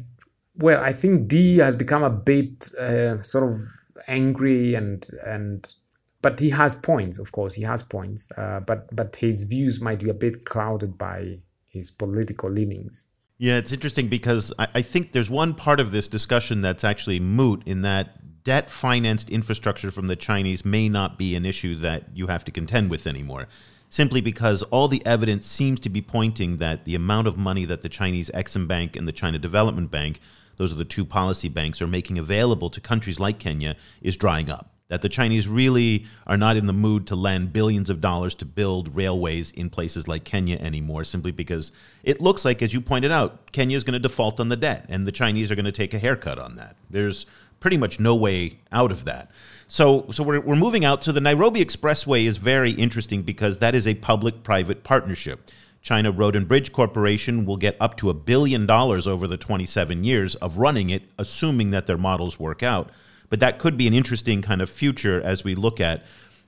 [0.56, 3.60] well, I think Ndii has become a bit uh, sort of
[4.06, 5.72] angry and and
[6.20, 10.00] but he has points of course he has points uh, but but his views might
[10.00, 13.08] be a bit clouded by his political leanings
[13.38, 17.20] yeah, it's interesting because I, I think there's one part of this discussion that's actually
[17.20, 22.04] moot in that debt financed infrastructure from the Chinese may not be an issue that
[22.14, 23.48] you have to contend with anymore.
[23.90, 27.82] Simply because all the evidence seems to be pointing that the amount of money that
[27.82, 30.20] the Chinese Exim Bank and the China Development Bank,
[30.56, 34.50] those are the two policy banks, are making available to countries like Kenya is drying
[34.50, 38.34] up that the Chinese really are not in the mood to lend billions of dollars
[38.34, 41.72] to build railways in places like Kenya anymore, simply because
[42.02, 44.86] it looks like, as you pointed out, Kenya is going to default on the debt,
[44.88, 46.76] and the Chinese are going to take a haircut on that.
[46.88, 47.26] There's
[47.60, 49.30] pretty much no way out of that.
[49.68, 51.04] So, so we're, we're moving out.
[51.04, 55.50] So the Nairobi Expressway is very interesting because that is a public-private partnership.
[55.82, 60.04] China Road and Bridge Corporation will get up to a billion dollars over the 27
[60.04, 62.90] years of running it, assuming that their models work out.
[63.30, 66.04] But that could be an interesting kind of future as we look at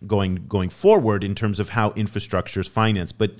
[0.06, 3.18] going going forward in terms of how infrastructure is financed.
[3.18, 3.32] But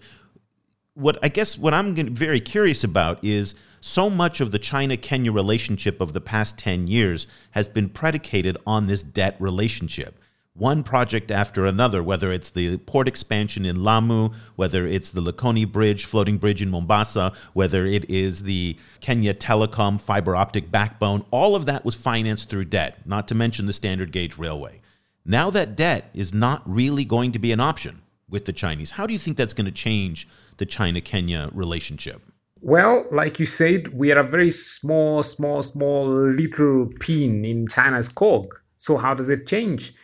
[0.95, 5.33] what I guess what I'm very curious about is so much of the China Kenya
[5.33, 10.19] relationship of the past 10 years has been predicated on this debt relationship.
[10.55, 15.71] One project after another, whether it's the port expansion in Lamu, whether it's the Likoni
[15.71, 21.55] Bridge, floating bridge in Mombasa, whether it is the Kenya Telecom fiber optic backbone, all
[21.55, 24.81] of that was financed through debt, not to mention the standard gauge railway.
[25.25, 28.91] Now that debt is not really going to be an option with the Chinese.
[28.93, 32.23] How do you think that's going to change the China Kenya relationship?
[32.63, 38.09] Well, like you said, we are a very small, small, small little pin in China's
[38.09, 38.55] cog.
[38.77, 39.95] So, how does it change?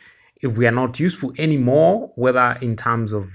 [0.41, 3.29] If we are not useful anymore, whether in terms of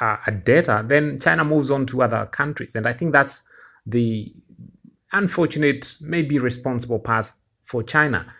[0.00, 2.74] uh, data, then China moves on to other countries.
[2.74, 3.46] And I think that's
[3.86, 4.34] the
[5.12, 7.30] unfortunate, maybe responsible part
[7.62, 8.32] for China.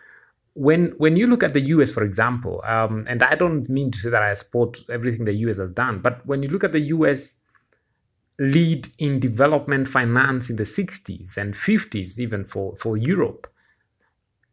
[0.54, 3.98] When when you look at the US, for example, um, and I don't mean to
[3.98, 6.80] say that I support everything the US has done, but when you look at the
[6.80, 7.41] US
[8.42, 13.46] lead in development finance in the 60s and 50s, even for, for Europe,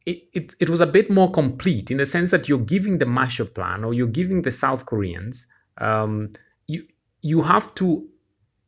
[0.05, 3.05] it, it, it was a bit more complete in the sense that you're giving the
[3.05, 5.47] Marshall Plan or you're giving the South Koreans,
[5.79, 6.31] um,
[6.67, 6.85] you,
[7.21, 8.07] you have to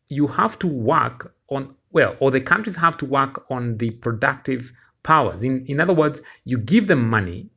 [0.07, 4.73] you have to work on well, or the countries have to work on the productive
[5.03, 5.43] powers.
[5.43, 7.49] In in other words, you give them money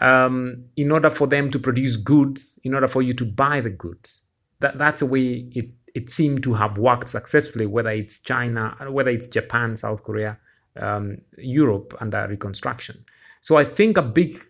[0.00, 3.70] um, in order for them to produce goods, in order for you to buy the
[3.70, 4.26] goods.
[4.60, 9.10] That that's the way it it seemed to have worked successfully, whether it's China, whether
[9.10, 10.38] it's Japan, South Korea,
[10.80, 13.04] um, Europe under reconstruction.
[13.40, 14.40] So I think a big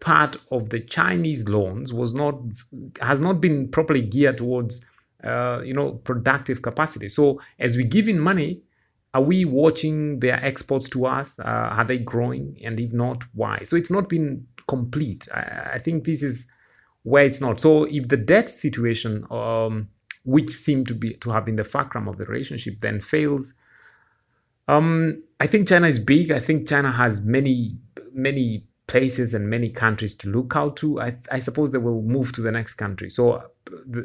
[0.00, 2.34] part of the Chinese loans was not
[3.00, 4.84] has not been properly geared towards
[5.24, 7.08] uh, you know productive capacity.
[7.08, 8.62] So as we give in money,
[9.14, 11.38] are we watching their exports to us?
[11.38, 12.58] Uh, are they growing?
[12.64, 13.60] And if not, why?
[13.62, 15.28] So it's not been complete.
[15.32, 16.50] I, I think this is
[17.04, 17.60] where it's not.
[17.60, 19.88] So if the debt situation um,
[20.24, 23.54] which seem to be to have been the fulcrum of the relationship, then fails.
[24.66, 26.30] Um, I think China is big.
[26.30, 27.76] I think China has many
[28.12, 31.00] many places and many countries to look out to.
[31.00, 33.08] I, I suppose they will move to the next country.
[33.08, 33.42] So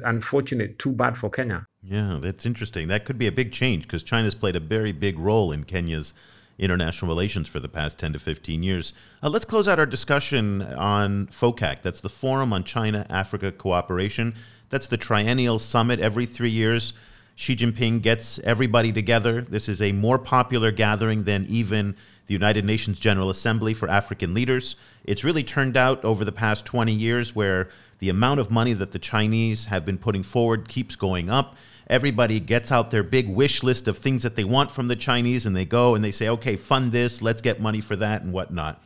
[0.05, 1.65] unfortunate, too bad for Kenya.
[1.83, 2.87] Yeah, that's interesting.
[2.87, 6.13] That could be a big change because China's played a very big role in Kenya's
[6.57, 8.93] international relations for the past 10 to 15 years.
[9.23, 11.81] Uh, let's close out our discussion on FOCAC.
[11.81, 14.35] That's the Forum on China Africa Cooperation.
[14.69, 16.93] That's the triennial summit every three years.
[17.35, 19.41] Xi Jinping gets everybody together.
[19.41, 21.95] This is a more popular gathering than even
[22.27, 24.75] the United Nations General Assembly for African leaders.
[25.05, 28.91] It's really turned out over the past 20 years where the amount of money that
[28.91, 31.55] the Chinese have been putting forward keeps going up.
[31.87, 35.45] Everybody gets out their big wish list of things that they want from the Chinese
[35.45, 38.31] and they go and they say, okay, fund this, let's get money for that and
[38.31, 38.79] whatnot.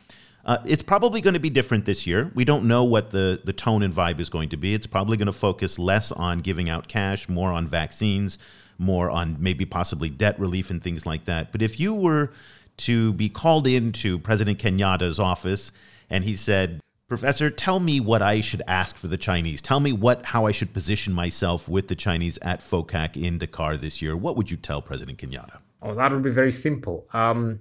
[0.44, 2.30] Uh, it's probably going to be different this year.
[2.34, 4.74] We don't know what the, the tone and vibe is going to be.
[4.74, 8.38] It's probably going to focus less on giving out cash, more on vaccines,
[8.76, 11.50] more on maybe possibly debt relief and things like that.
[11.50, 12.30] But if you were
[12.78, 15.72] to be called into President Kenyatta's office
[16.10, 19.62] and he said, Professor, tell me what I should ask for the Chinese.
[19.62, 23.76] Tell me what how I should position myself with the Chinese at FOCAC in Dakar
[23.76, 24.16] this year.
[24.16, 25.58] What would you tell President Kenyatta?
[25.82, 27.06] Oh, that would be very simple.
[27.12, 27.60] Um,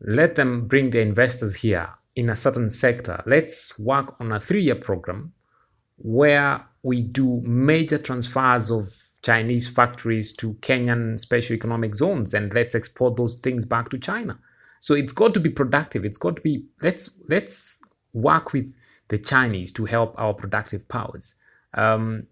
[0.00, 3.22] let them bring their investors here in a certain sector.
[3.26, 5.32] Let's work on a three year program
[5.98, 8.88] where we do major transfers of
[9.22, 14.38] Chinese factories to Kenyan special economic zones and let's export those things back to China.
[14.80, 16.04] So it's got to be productive.
[16.04, 17.82] It's got to be let's let's
[18.12, 18.72] work with
[19.08, 21.34] the Chinese to help our productive powers.
[21.74, 22.26] Um,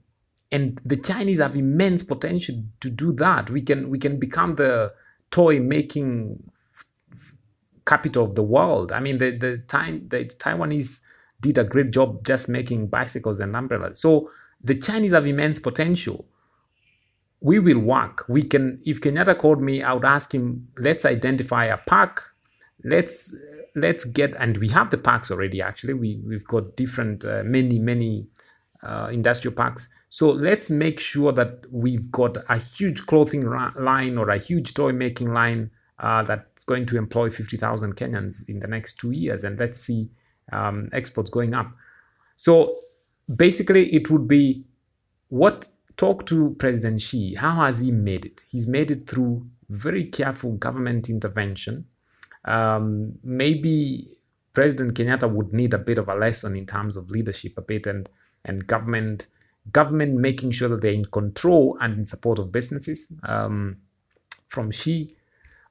[0.53, 3.51] and the Chinese have immense potential to do that.
[3.51, 4.93] We can we can become the
[5.31, 6.51] toy making
[7.87, 8.93] capital of the world.
[8.93, 11.03] I mean, the the time the Taiwanese
[11.41, 14.01] did a great job just making bicycles and umbrellas.
[14.01, 14.31] So
[14.63, 16.27] the Chinese have immense potential.
[17.41, 18.25] We will work.
[18.29, 18.81] We can.
[18.87, 20.69] If Kenyatta called me, I would ask him.
[20.79, 22.35] Let's identify a park.
[22.85, 23.37] Let's
[23.77, 25.61] let's get and we have the parks already.
[25.61, 28.29] Actually, we we've got different uh, many many
[28.83, 29.89] uh, industrial parks.
[30.09, 34.93] So let's make sure that we've got a huge clothing line or a huge toy
[34.93, 36.23] making line uh,
[36.65, 39.45] that's going to employ 50,000 Kenyans in the next two years.
[39.45, 40.11] And let's see
[40.53, 41.71] um, exports going up.
[42.37, 42.81] So
[43.35, 44.65] basically, it would be
[45.29, 47.35] what talk to President Xi.
[47.35, 48.43] How has he made it?
[48.51, 51.87] He's made it through very careful government intervention.
[52.45, 54.09] Um, maybe
[54.53, 57.87] President Kenyatta would need a bit of a lesson in terms of leadership a bit
[57.87, 58.09] and
[58.45, 59.29] and government
[59.73, 63.19] government making sure that they're in control and in support of businesses.
[63.23, 63.79] Um,
[64.49, 65.17] from Xi,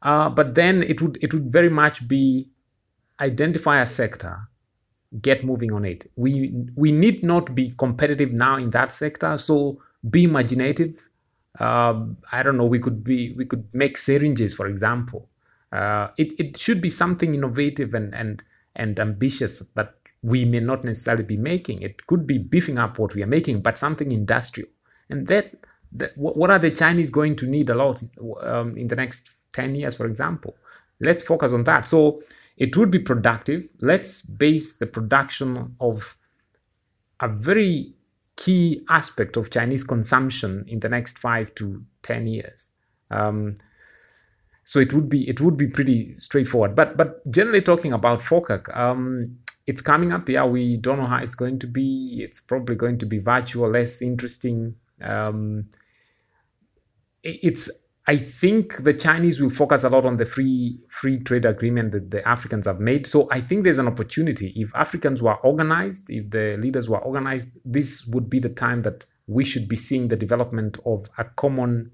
[0.03, 2.49] uh, but then it would it would very much be
[3.19, 4.37] identify a sector,
[5.21, 6.11] get moving on it.
[6.15, 9.37] We we need not be competitive now in that sector.
[9.37, 11.09] So be imaginative,
[11.59, 12.65] Um, I don't know.
[12.65, 15.29] We could be we could make syringes, for example.
[15.71, 18.43] Uh, it it should be something innovative and and
[18.75, 19.93] and ambitious that
[20.23, 21.81] we may not necessarily be making.
[21.81, 24.69] It could be beefing up what we are making, but something industrial.
[25.09, 25.53] And that,
[25.91, 28.01] that what are the Chinese going to need a lot
[28.41, 30.55] um, in the next 10 years, for example?
[30.99, 31.87] Let's focus on that.
[31.87, 32.21] So
[32.57, 33.67] it would be productive.
[33.79, 36.17] Let's base the production of
[37.19, 37.93] a very
[38.35, 42.73] key aspect of Chinese consumption in the next five to 10 years.
[43.11, 43.57] Um,
[44.65, 46.75] so it would be it would be pretty straightforward.
[46.75, 49.37] But but generally talking about FOCAC, um,
[49.67, 50.27] it's coming up.
[50.29, 52.19] Yeah, we don't know how it's going to be.
[52.23, 54.75] It's probably going to be virtual, less interesting.
[55.01, 55.67] Um,
[57.23, 57.69] it's
[58.05, 62.11] I think the Chinese will focus a lot on the free free trade agreement that
[62.11, 63.07] the Africans have made.
[63.07, 64.51] So I think there's an opportunity.
[64.57, 69.05] If Africans were organized, if the leaders were organized, this would be the time that
[69.27, 71.91] we should be seeing the development of a common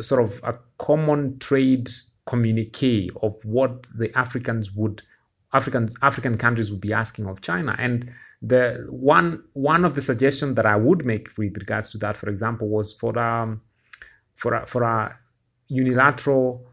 [0.00, 1.90] sort of a common trade
[2.26, 5.02] communique of what the Africans would
[5.52, 7.74] African African countries would be asking of China.
[7.80, 8.12] And
[8.42, 12.28] the one one of the suggestions that I would make with regards to that, for
[12.28, 13.62] example, was for um
[14.36, 15.18] for a, for a
[15.68, 16.64] unilateral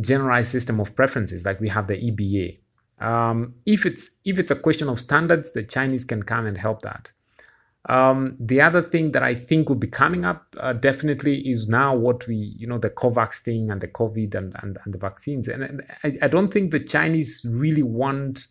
[0.00, 2.58] generalized system of preferences like we have the EBA.
[3.04, 6.82] Um, if it's if it's a question of standards, the Chinese can come and help
[6.82, 7.10] that.
[7.88, 11.96] Um, the other thing that I think will be coming up uh, definitely is now
[11.96, 15.48] what we, you know, the COVAX thing and the COVID and, and, and the vaccines.
[15.48, 18.46] And, and I, I, don't think the Chinese really want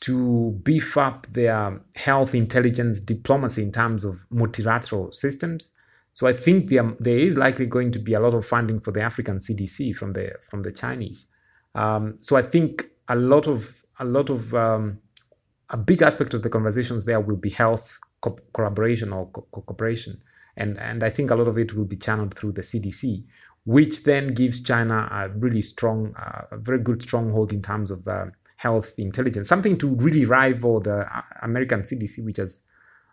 [0.00, 5.72] to beef up their health intelligence diplomacy in terms of multilateral systems.
[6.12, 8.90] So I think there, there is likely going to be a lot of funding for
[8.90, 11.26] the African CDC from the from the Chinese.
[11.74, 14.98] Um, so I think a lot of a lot of um,
[15.70, 20.20] a big aspect of the conversations there will be health co- collaboration or co- cooperation.
[20.56, 23.24] And, and I think a lot of it will be channeled through the CDC,
[23.64, 28.06] which then gives China a really strong, uh, a very good stronghold in terms of
[28.06, 32.64] uh, health intelligence, something to really rival the uh, American CDC, which has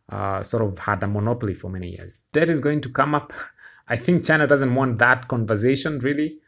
[0.10, 2.26] uh, sort of had a monopoly for many years.
[2.34, 3.34] That is going to come up.
[3.88, 6.39] I think China doesn't want that conversation really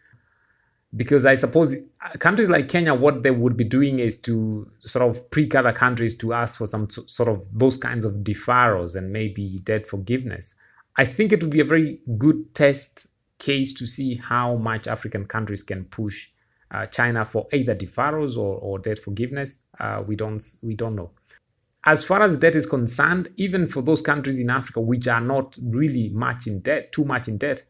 [0.95, 1.75] because I suppose
[2.19, 6.17] countries like Kenya, what they would be doing is to sort of prick other countries
[6.17, 10.55] to ask for some sort of those kinds of deferrals and maybe debt forgiveness.
[10.97, 13.07] I think it would be a very good test
[13.37, 16.27] case to see how much African countries can push
[16.71, 19.63] uh, China for either deferrals or, or debt forgiveness.
[19.79, 21.11] Uh, we don't we don't know.
[21.85, 25.57] As far as debt is concerned, even for those countries in Africa which are not
[25.63, 27.63] really much in debt, too much in debt,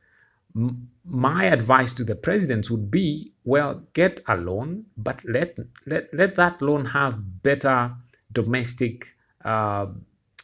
[1.06, 6.36] my advice to the presidents would be well get a loan but let let, let
[6.36, 7.92] that loan have better
[8.32, 9.86] domestic uh,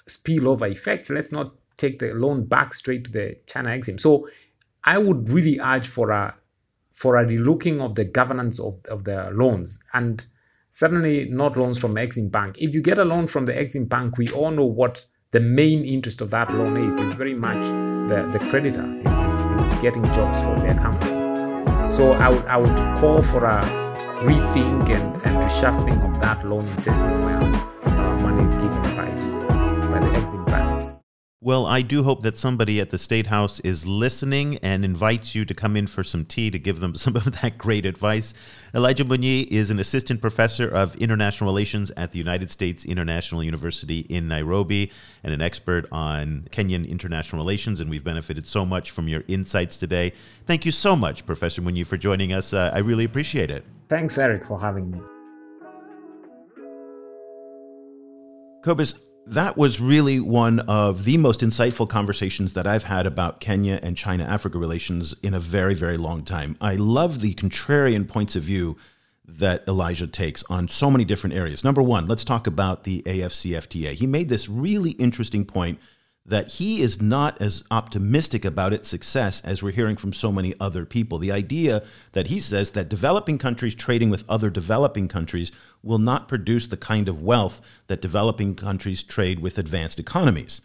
[0.07, 1.09] spillover effects.
[1.09, 3.99] Let's not take the loan back straight to the china exim.
[3.99, 4.30] So
[4.84, 6.36] i would really urge for a
[6.93, 9.84] for a relooking of the governance of, of the loans.
[9.93, 10.26] And
[10.82, 14.17] certainly not loans from exim bank if you get a loan from the exim bank
[14.17, 15.05] we all know what
[15.36, 17.65] the main interest of that loan is It's very much
[18.07, 21.26] the, the creditor is, getting jobs for their companies.
[21.93, 23.59] So I would, I would call for a
[24.23, 27.39] rethink and, and reshuffling of that loaning system where
[28.21, 31.05] money is given by the, by the exim banks.
[31.41, 35.43] Well, I do hope that somebody at the State House is listening and invites you
[35.43, 38.33] to come in for some tea to give them some of that great advice.
[38.73, 43.99] Elijah Munyi is an assistant professor of international relations at the United States International University
[43.99, 44.91] in Nairobi
[45.23, 49.77] and an expert on Kenyan international relations, and we've benefited so much from your insights
[49.77, 50.13] today.
[50.45, 52.53] Thank you so much, Professor Munyi, for joining us.
[52.53, 53.65] Uh, I really appreciate it.
[53.89, 54.99] Thanks, Eric, for having me.
[58.63, 58.95] Cobus,
[59.28, 63.97] that was really one of the most insightful conversations that I've had about Kenya and
[63.97, 66.55] China Africa relations in a very, very long time.
[66.61, 68.78] I love the contrarian points of view
[69.28, 71.63] that Elijah takes on so many different areas.
[71.63, 73.93] Number one, let's talk about the AFCFTA.
[73.93, 75.80] He made this really interesting point
[76.26, 80.55] that he is not as optimistic about its success as we're hearing from so many
[80.59, 81.19] other people.
[81.19, 85.51] The idea that he says that developing countries trading with other developing countries
[85.84, 90.61] will not produce the kind of wealth that developing countries trade with advanced economies.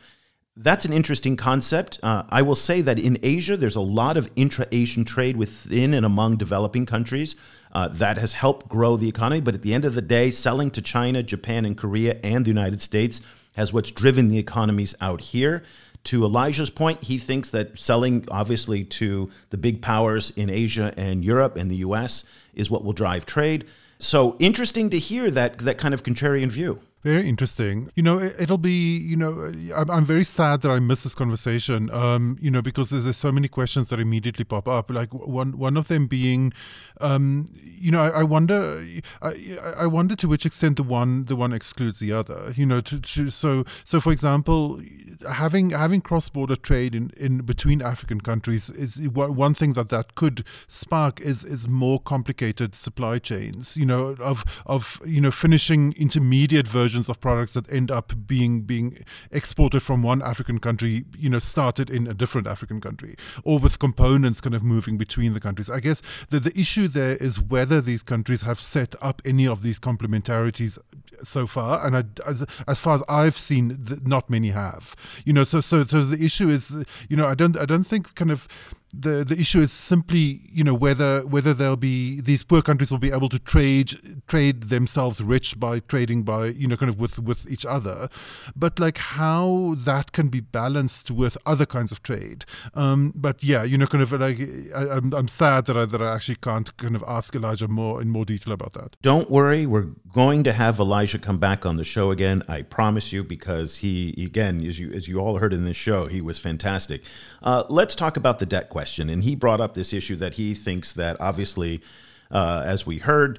[0.56, 2.00] That's an interesting concept.
[2.02, 5.94] Uh, I will say that in Asia, there's a lot of intra Asian trade within
[5.94, 7.36] and among developing countries.
[7.72, 9.40] Uh, that has helped grow the economy.
[9.40, 12.50] But at the end of the day, selling to China, Japan, and Korea and the
[12.50, 13.20] United States
[13.60, 15.62] has what's driven the economies out here.
[16.04, 21.22] To Elijah's point, he thinks that selling, obviously, to the big powers in Asia and
[21.22, 23.66] Europe and the US is what will drive trade.
[23.98, 26.80] So interesting to hear that, that kind of contrarian view.
[27.02, 27.90] Very interesting.
[27.94, 31.14] You know, it, will be, you know, I'm, I'm, very sad that I missed this
[31.14, 34.90] conversation, um, you know, because there's, there's, so many questions that immediately pop up.
[34.90, 36.52] Like one one of them being,
[37.00, 38.84] um, you know, I, I wonder,
[39.22, 42.52] I, I, wonder to which extent the one the one excludes the other.
[42.54, 44.82] You know, to, to so so for example,
[45.28, 50.14] having having cross border trade in, in between African countries is one thing that that
[50.14, 53.76] could spark is is more complicated supply chains.
[53.76, 58.62] You know, of of you know finishing intermediate versions of products that end up being
[58.62, 63.14] being exported from one African country, you know, started in a different African country,
[63.44, 65.70] or with components kind of moving between the countries.
[65.70, 69.62] I guess the the issue there is whether these countries have set up any of
[69.62, 70.78] these complementarities
[71.22, 74.94] so far, and I, as, as far as I've seen, not many have.
[75.24, 78.14] You know, so so so the issue is, you know, I don't I don't think
[78.14, 78.48] kind of
[78.92, 82.98] the the issue is simply you know whether whether there'll be these poor countries will
[82.98, 87.18] be able to trade trade themselves rich by trading by you know kind of with
[87.18, 88.08] with each other.
[88.56, 92.44] But like how that can be balanced with other kinds of trade.
[92.74, 94.40] Um, but yeah you know kind of like
[94.74, 97.68] I, am I'm, I'm sad that I that I actually can't kind of ask Elijah
[97.68, 98.96] more in more detail about that.
[99.02, 99.66] Don't worry.
[99.66, 103.76] We're going to have Elijah come back on the show again I promise you because
[103.76, 107.02] he again as you as you all heard in this show he was fantastic.
[107.42, 109.10] Uh, let's talk about the debt question question.
[109.10, 111.82] And he brought up this issue that he thinks that obviously,
[112.30, 113.38] uh, as we heard,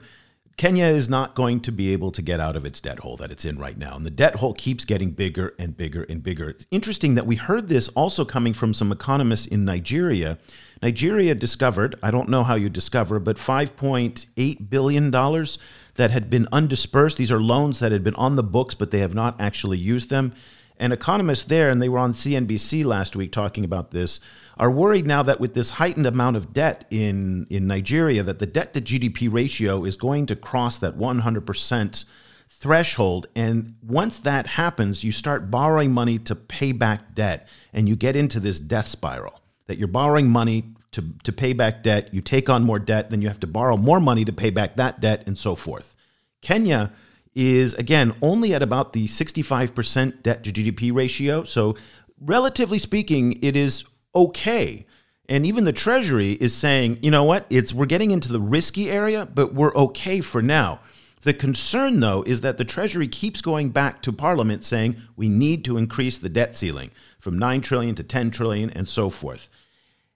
[0.56, 3.32] Kenya is not going to be able to get out of its debt hole that
[3.32, 3.96] it's in right now.
[3.96, 6.52] And the debt hole keeps getting bigger and bigger and bigger.
[6.52, 10.38] It's interesting that we heard this also coming from some economists in Nigeria.
[10.84, 17.18] Nigeria discovered, I don't know how you discover, but $5.8 billion that had been undispersed.
[17.18, 20.12] These are loans that had been on the books, but they have not actually used
[20.12, 20.34] them.
[20.82, 24.19] And economists there, and they were on CNBC last week talking about this,
[24.57, 28.47] are worried now that with this heightened amount of debt in, in Nigeria, that the
[28.47, 32.05] debt to GDP ratio is going to cross that 100%
[32.49, 33.27] threshold.
[33.36, 38.15] And once that happens, you start borrowing money to pay back debt, and you get
[38.15, 42.49] into this death spiral that you're borrowing money to, to pay back debt, you take
[42.49, 45.23] on more debt, then you have to borrow more money to pay back that debt,
[45.27, 45.95] and so forth.
[46.41, 46.91] Kenya
[47.34, 51.43] is, again, only at about the 65% debt to GDP ratio.
[51.43, 51.75] So,
[52.19, 54.86] relatively speaking, it is okay.
[55.29, 58.89] And even the Treasury is saying, you know what, it's we're getting into the risky
[58.91, 60.82] area, but we're okay for now.
[61.21, 65.63] The concern, though, is that the Treasury keeps going back to Parliament saying we need
[65.65, 69.47] to increase the debt ceiling from 9 trillion to 10 trillion and so forth.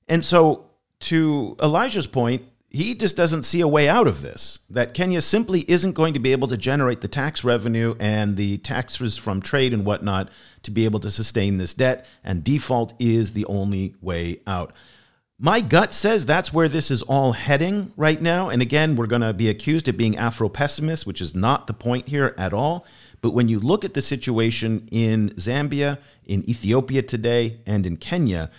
[0.07, 0.66] And so,
[1.01, 2.43] to Elijah's point,
[2.76, 4.60] he just doesn't see a way out of this.
[4.70, 8.58] That Kenya simply isn't going to be able to generate the tax revenue and the
[8.58, 10.30] taxes from trade and whatnot
[10.64, 14.74] to be able to sustain this debt, and default is the only way out.
[15.38, 18.50] My gut says that's where this is all heading right now.
[18.50, 21.74] And again, we're going to be accused of being Afro pessimist, which is not the
[21.74, 22.86] point here at all.
[23.22, 28.50] But when you look at the situation in Zambia, in Ethiopia today, and in Kenya,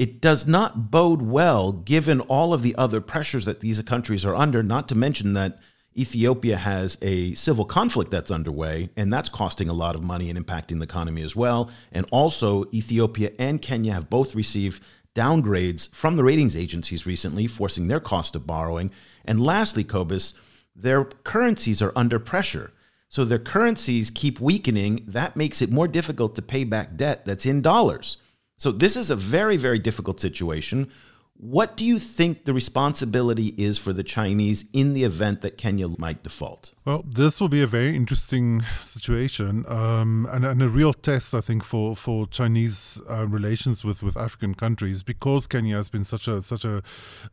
[0.00, 4.34] it does not bode well given all of the other pressures that these countries are
[4.34, 5.58] under, not to mention that
[5.94, 10.38] Ethiopia has a civil conflict that's underway, and that's costing a lot of money and
[10.38, 11.70] impacting the economy as well.
[11.92, 14.82] And also, Ethiopia and Kenya have both received
[15.14, 18.90] downgrades from the ratings agencies recently, forcing their cost of borrowing.
[19.26, 20.32] And lastly, Cobus,
[20.74, 22.72] their currencies are under pressure.
[23.10, 25.04] So their currencies keep weakening.
[25.06, 28.16] That makes it more difficult to pay back debt that's in dollars.
[28.60, 30.90] So this is a very, very difficult situation.
[31.38, 35.88] What do you think the responsibility is for the Chinese in the event that Kenya
[35.96, 36.74] might default?
[36.90, 41.40] Well, this will be a very interesting situation um, and, and, a real test, I
[41.40, 46.26] think, for for Chinese uh, relations with, with African countries because Kenya has been such
[46.26, 46.82] a such a,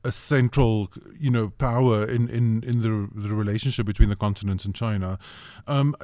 [0.03, 4.75] a central, you know, power in, in, in the, the relationship between the continent and
[4.75, 5.17] China.
[5.65, 5.95] Um,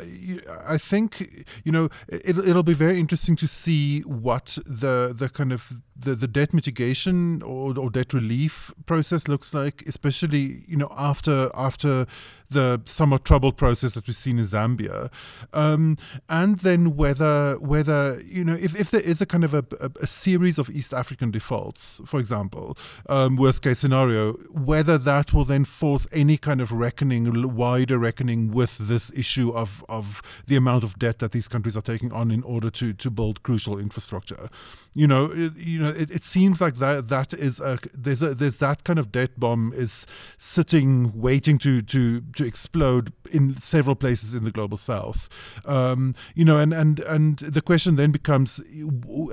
[0.68, 5.52] I think you know it, it'll be very interesting to see what the the kind
[5.52, 10.92] of the, the debt mitigation or, or debt relief process looks like, especially you know
[10.98, 12.08] after after
[12.50, 15.12] the somewhat troubled process that we've seen in Zambia,
[15.54, 15.98] um,
[16.30, 19.92] and then whether whether you know if, if there is a kind of a, a,
[20.02, 22.78] a series of East African defaults, for example,
[23.10, 28.52] um, worst case scenario, whether that will then force any kind of reckoning, wider reckoning
[28.52, 32.32] with this issue of of the amount of debt that these countries are taking on
[32.32, 34.50] in order to to build crucial infrastructure.
[34.94, 38.36] You know, it, you know, it, it seems like that that is a there's a
[38.36, 40.06] there's that kind of debt bomb is
[40.38, 45.28] sitting waiting to to to explode in several places in the global south.
[45.66, 48.62] Um, you know, and, and, and the question then becomes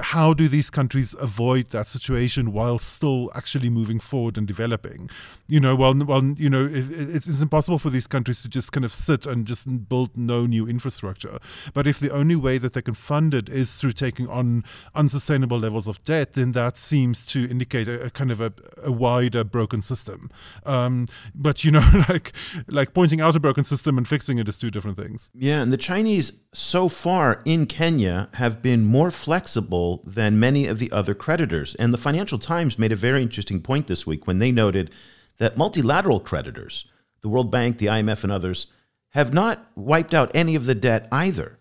[0.01, 5.11] how do these countries avoid that situation while still actually moving forward and developing?
[5.49, 8.73] You know, well, well you know, it, it's, it's impossible for these countries to just
[8.73, 11.39] kind of sit and just build no new infrastructure.
[11.75, 15.50] But if the only way that they can fund it is through taking on unsustainable
[15.59, 19.45] levels of debt, then that seems to indicate a, a kind of a, a wider
[19.45, 20.31] broken system.
[20.65, 22.33] Um, but you know, like
[22.69, 25.31] like pointing out a broken system and fixing it is two different things.
[25.35, 30.79] Yeah, and the Chinese so far in Kenya have been more flexible than many of
[30.79, 31.75] the other creditors.
[31.77, 34.91] And the Financial Times made a very interesting point this week when they noted
[35.39, 36.87] that multilateral creditors,
[37.23, 38.67] the World Bank, the IMF, and others,
[39.11, 41.59] have not wiped out any of the debt either.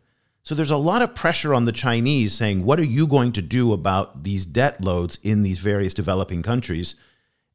[0.49, 3.41] So there's a lot of pressure on the Chinese saying, what are you going to
[3.43, 6.95] do about these debt loads in these various developing countries?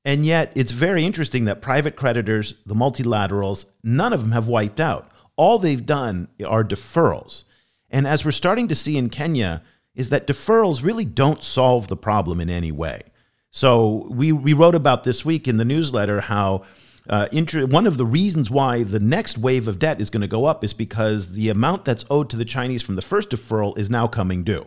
[0.05, 4.79] And yet, it's very interesting that private creditors, the multilaterals, none of them have wiped
[4.79, 5.11] out.
[5.35, 7.43] All they've done are deferrals.
[7.91, 9.65] And as we're starting to see in Kenya,
[9.97, 13.03] is that deferrals really don't solve the problem in any way.
[13.51, 16.63] So we, we wrote about this week in the newsletter how
[17.09, 20.27] uh, inter- one of the reasons why the next wave of debt is going to
[20.29, 23.77] go up is because the amount that's owed to the Chinese from the first deferral
[23.77, 24.67] is now coming due.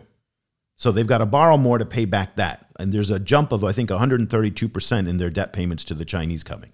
[0.76, 2.66] So they've got to borrow more to pay back that.
[2.78, 6.44] And there's a jump of, I think, 132% in their debt payments to the Chinese
[6.44, 6.70] coming,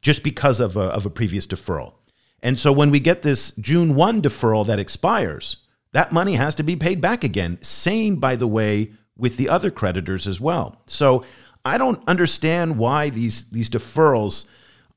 [0.00, 1.94] just because of a, of a previous deferral.
[2.40, 5.56] And so when we get this June 1 deferral that expires,
[5.92, 7.58] that money has to be paid back again.
[7.60, 10.80] Same, by the way, with the other creditors as well.
[10.86, 11.24] So
[11.64, 14.44] I don't understand why these, these deferrals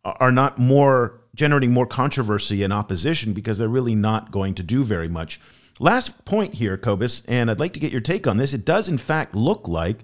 [0.04, 4.84] are not more generating more controversy and opposition because they're really not going to do
[4.84, 5.40] very much.
[5.80, 8.54] Last point here, Cobus, and I'd like to get your take on this.
[8.54, 10.00] It does, in fact, look like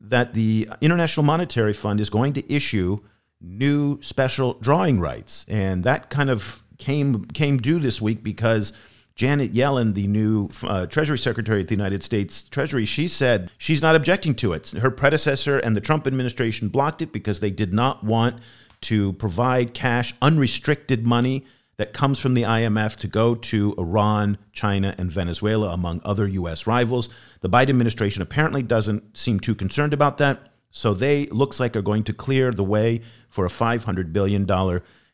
[0.00, 3.00] that the International Monetary Fund is going to issue
[3.40, 8.72] new special drawing rights, and that kind of came came due this week because
[9.14, 13.82] Janet Yellen, the new uh, Treasury Secretary of the United States Treasury, she said she's
[13.82, 14.70] not objecting to it.
[14.70, 18.40] Her predecessor and the Trump administration blocked it because they did not want
[18.82, 21.44] to provide cash, unrestricted money
[21.76, 26.66] that comes from the IMF to go to Iran, China, and Venezuela, among other U.S.
[26.66, 27.08] rivals.
[27.40, 30.50] The Biden administration apparently doesn't seem too concerned about that.
[30.70, 34.46] So they looks like are going to clear the way for a $500 billion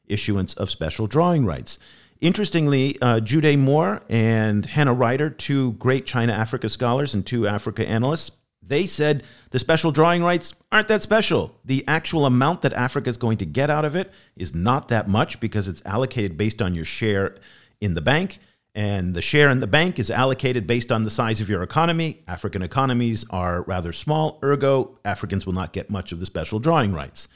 [0.07, 1.79] issuance of special drawing rights.
[2.21, 7.89] Interestingly, uh, Gyude Moore and Hannah Ryder, two great China Africa scholars and two Africa
[7.89, 8.33] analysts,
[8.69, 11.59] they said the special drawing rights aren't that special.
[11.64, 15.09] The actual amount that Africa is going to get out of it is not that
[15.09, 17.37] much because it's allocated based on your share
[17.81, 18.39] in the bank.
[18.75, 22.23] And the share in the bank is allocated based on the size of your economy.
[22.29, 26.93] African economies are rather small, ergo, Africans will not get much of the special drawing
[26.93, 27.27] rights.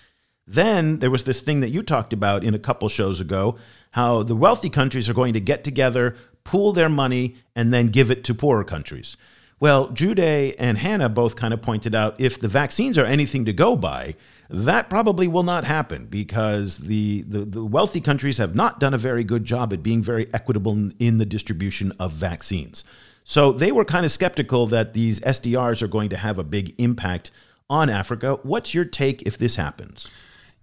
[0.47, 3.57] Then there was this thing that you talked about in a couple shows ago
[3.93, 8.11] how the wealthy countries are going to get together, pool their money, and then give
[8.11, 9.16] it to poorer countries.
[9.62, 13.52] Well, Gyude and Hannah both kind of pointed out if the vaccines are anything to
[13.52, 14.16] go by,
[14.50, 18.98] that probably will not happen because the, the, the, wealthy countries have not done a
[18.98, 22.82] very good job at being very equitable in the distribution of vaccines.
[23.22, 26.74] So they were kind of skeptical that these SDRs are going to have a big
[26.78, 27.30] impact
[27.70, 28.40] on Africa.
[28.42, 30.10] What's your take if this happens?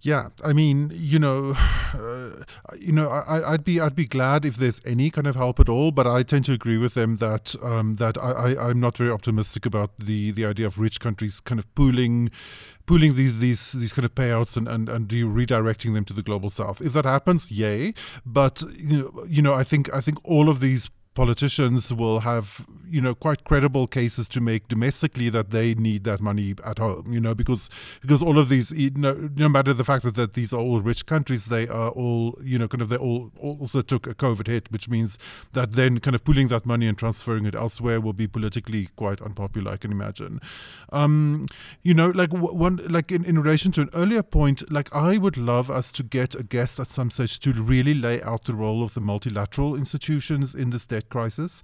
[0.02, 1.54] Yeah, I mean, you know,
[1.94, 2.44] uh,
[2.78, 5.68] you know, I, would be I'd be glad if there's any kind of help at
[5.68, 8.96] all, but I tend to agree with them that um, that I, I am not
[8.96, 12.30] very optimistic about the the idea of rich countries kind of pooling
[12.86, 16.48] pooling these these these kind of payouts and and and redirecting them to the global
[16.48, 16.80] south.
[16.80, 17.92] If that happens, yay!
[18.24, 22.64] But you know, you know, I think I think all of these politicians will have
[22.88, 27.12] you know quite credible cases to make domestically that they need that money at home
[27.12, 27.68] you know because
[28.00, 30.80] because all of these you know, no matter the fact that, that these are all
[30.80, 34.46] rich countries they are all you know kind of they all also took a covid
[34.46, 35.18] hit which means
[35.52, 39.20] that then kind of pulling that money and transferring it elsewhere will be politically quite
[39.20, 40.40] unpopular i can imagine.
[40.92, 41.46] Um
[41.82, 45.36] you know like one like in, in relation to an earlier point like i would
[45.36, 48.84] love us to get a guest at some stage to really lay out the role
[48.84, 51.62] of the multilateral institutions in this debt crisis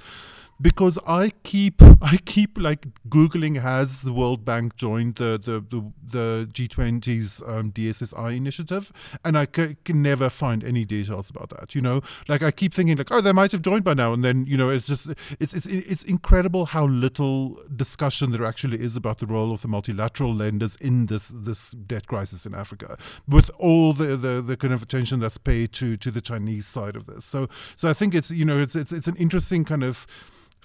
[0.61, 5.93] because I keep I keep like googling has the World Bank joined the the the,
[6.03, 8.93] the G20's um, DSSI initiative,
[9.25, 11.75] and I c- can never find any details about that.
[11.75, 14.25] You know, like I keep thinking like oh they might have joined by now, and
[14.25, 15.09] then you know it's just
[15.41, 19.69] it's it's it's incredible how little discussion there actually is about the role of the
[19.69, 22.97] multilateral lenders in this this debt crisis in Africa,
[23.29, 26.97] with all the the, the kind of attention that's paid to to the Chinese side
[26.97, 27.25] of this.
[27.25, 30.07] So so I think it's you know it's it's it's an interesting kind of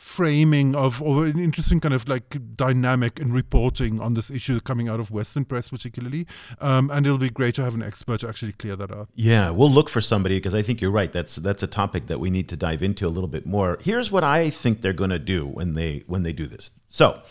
[0.02, 4.90] framing of, or an interesting kind of like dynamic in reporting on this issue coming
[4.90, 6.26] out of Western press, particularly.
[6.60, 9.10] Um, and it'll be great to have an expert to actually clear that up.
[9.14, 11.12] Yeah, we'll look for somebody because I think you're right.
[11.12, 13.78] That's that's a topic that we need to dive into a little bit more.
[13.82, 16.72] Here's what I think they're going to do when they when they do this.
[16.90, 17.22] So.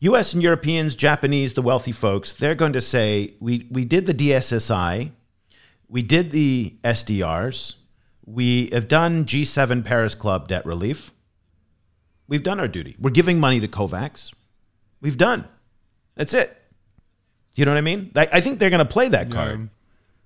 [0.00, 4.14] US and Europeans, Japanese, the wealthy folks, they're going to say, we, we did the
[4.14, 5.10] DSSI,
[5.88, 7.74] we did the SDRs,
[8.24, 11.10] we have done G7 Paris Club debt relief.
[12.28, 12.96] We've done our duty.
[13.00, 14.32] We're giving money to COVAX.
[15.00, 15.48] We've done.
[16.14, 16.54] That's it.
[17.56, 18.12] You know what I mean?
[18.14, 19.60] I, I think they're going to play that card.
[19.60, 19.66] Yeah.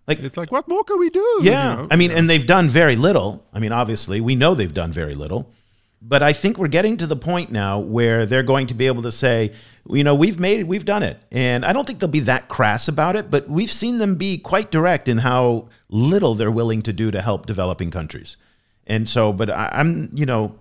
[0.08, 1.40] Like It's like, what more can we do?
[1.42, 1.70] yeah.
[1.70, 1.88] You know?
[1.90, 3.46] I mean, and they've done very little.
[3.52, 5.50] I mean, obviously, we know they've done very little.
[6.04, 9.02] But I think we're getting to the point now where they're going to be able
[9.02, 9.52] to say,
[9.88, 11.20] you know, we've made it, we've done it.
[11.30, 14.36] And I don't think they'll be that crass about it, but we've seen them be
[14.36, 18.36] quite direct in how little they're willing to do to help developing countries.
[18.84, 20.56] And so, but I, I'm, you know,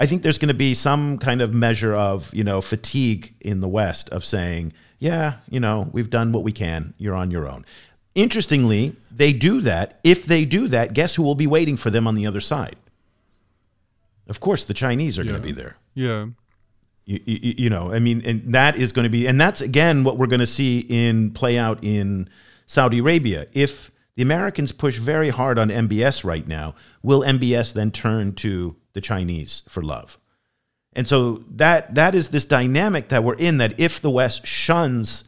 [0.00, 3.60] I think there's going to be some kind of measure of, you know, fatigue in
[3.60, 6.94] the West of saying, yeah, you know, we've done what we can.
[6.96, 7.66] You're on your own.
[8.14, 10.00] Interestingly, they do that.
[10.02, 12.76] If they do that, guess who will be waiting for them on the other side?
[14.26, 15.76] Of course, the Chinese are going to be there.
[15.94, 16.26] yeah.
[17.04, 20.04] You, you, you know, I mean, and that is going to be, and that's again
[20.04, 22.28] what we're going to see in play out in
[22.66, 23.48] Saudi Arabia.
[23.52, 28.76] If the Americans push very hard on MBS right now, will MBS then turn to
[28.92, 30.18] the Chinese for love?
[30.92, 33.58] And so that that is this dynamic that we're in.
[33.58, 35.24] That if the West shuns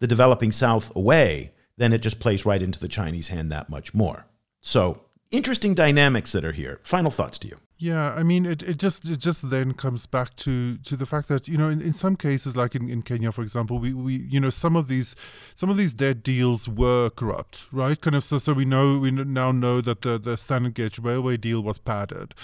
[0.00, 3.94] the developing South away, then it just plays right into the Chinese hand that much
[3.94, 4.26] more.
[4.60, 6.80] So interesting dynamics that are here.
[6.82, 7.58] Final thoughts to you.
[7.80, 11.28] Yeah, I mean, it, it just it just then comes back to to the fact
[11.28, 14.14] that you know in, in some cases, like in, in Kenya, for example, we, we
[14.16, 15.14] you know some of these
[15.54, 18.00] some of these dead deals were corrupt, right?
[18.00, 21.36] Kind of so so we know we now know that the the standard gauge railway
[21.36, 22.34] deal was padded,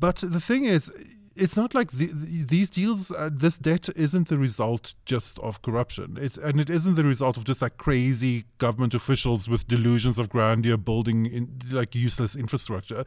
[0.00, 0.92] but the thing is.
[1.36, 3.10] It's not like the, the, these deals.
[3.12, 6.18] Uh, this debt isn't the result just of corruption.
[6.20, 10.28] It's and it isn't the result of just like crazy government officials with delusions of
[10.28, 13.04] grandeur building in, like useless infrastructure.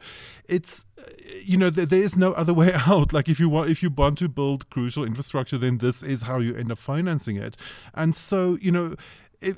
[0.48, 1.02] It's uh,
[1.44, 3.12] you know there, there is no other way out.
[3.12, 6.38] Like if you want if you want to build crucial infrastructure, then this is how
[6.38, 7.56] you end up financing it.
[7.92, 8.96] And so you know
[9.44, 9.56] it,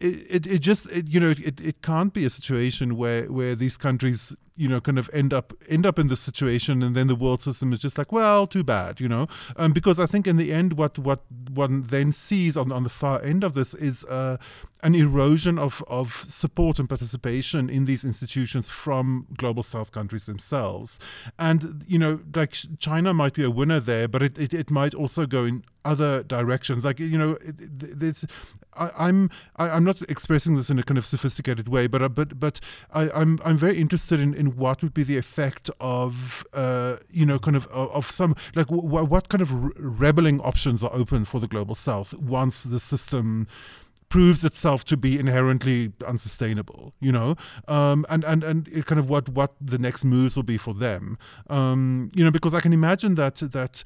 [0.00, 3.76] it, it just it, you know it, it can't be a situation where where these
[3.76, 7.14] countries you know kind of end up end up in this situation and then the
[7.14, 9.26] world system is just like well too bad you know?
[9.56, 11.20] Um, because I think in the end what what
[11.52, 14.36] one then sees on on the far end of this is uh,
[14.82, 20.98] an erosion of of support and participation in these institutions from global south countries themselves.
[21.38, 24.94] And you know like China might be a winner there but it, it, it might
[24.94, 26.84] also go in other directions.
[26.84, 28.26] Like you know it, it, it's
[28.74, 32.08] I, I'm I, I'm not expressing this in a kind of sophisticated way, but uh,
[32.08, 32.60] but but
[32.92, 37.26] I, I'm I'm very interested in, in what would be the effect of uh, you
[37.26, 41.24] know kind of of, some like w- what kind of re- rebelling options are open
[41.24, 43.46] for the global south once the system
[44.08, 47.34] proves itself to be inherently unsustainable, you know,
[47.68, 51.16] um, and and and kind of what what the next moves will be for them,
[51.50, 53.82] um, you know, because I can imagine that that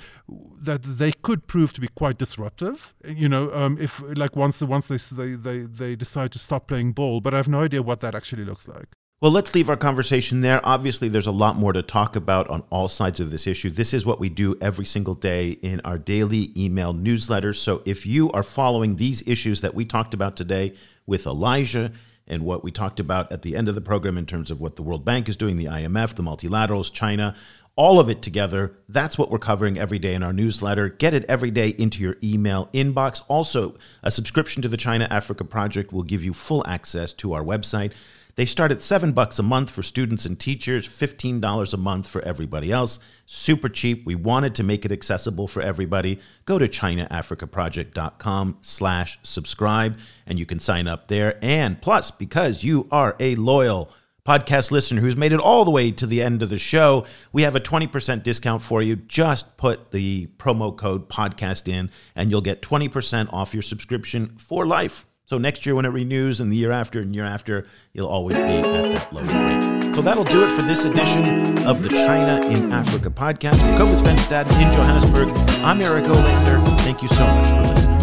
[0.60, 4.88] that they could prove to be quite disruptive, you know, um, if like once once
[4.88, 8.00] they they they they decide to stop playing ball, but I have no idea what
[8.00, 8.88] that actually looks like.
[9.22, 10.66] Well, let's leave our conversation there.
[10.66, 13.68] Obviously, there's a lot more to talk about on all sides of this issue.
[13.68, 17.56] This is what we do every single day in our daily email newsletters.
[17.56, 20.72] So if you are following these issues that we talked about today
[21.06, 21.92] with Elijah
[22.26, 24.76] and what we talked about at the end of the program in terms of what
[24.76, 27.36] the World Bank is doing, the IMF, the multilaterals, China,
[27.76, 28.74] all of it together.
[28.88, 30.88] That's what we're covering every day in our newsletter.
[30.88, 33.20] Get it every day into your email inbox.
[33.28, 37.42] Also, a subscription to the China Africa Project will give you full access to our
[37.42, 37.92] website.
[38.40, 42.22] They start at seven bucks a month for students and teachers, $15 a month for
[42.22, 42.98] everybody else.
[43.26, 44.06] Super cheap.
[44.06, 46.18] We wanted to make it accessible for everybody.
[46.46, 51.38] Go to ChinaAfricaProject.com slash subscribe and you can sign up there.
[51.42, 53.92] And plus, because you are a loyal
[54.26, 57.42] podcast listener who's made it all the way to the end of the show, we
[57.42, 58.96] have a 20% discount for you.
[58.96, 64.64] Just put the promo code podcast in and you'll get 20% off your subscription for
[64.64, 65.04] life.
[65.30, 68.36] So next year when it renews and the year after and year after, you'll always
[68.36, 69.94] be at that lower rate.
[69.94, 73.54] So that'll do it for this edition of the China in Africa podcast.
[73.54, 75.28] For Cobus van Staden in Johannesburg,
[75.62, 76.80] I'm Eric Olander.
[76.80, 77.98] Thank you so much for listening.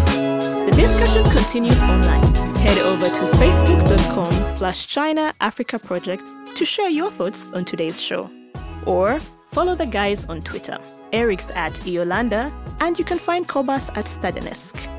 [0.70, 2.32] The discussion continues online.
[2.60, 6.24] Head over to facebook.com slash China Africa Project
[6.56, 8.30] to share your thoughts on today's show.
[8.86, 10.78] Or follow the guys on Twitter.
[11.12, 12.50] Eric's at eolander,
[12.80, 14.97] and you can find Cobus at Stadenesque.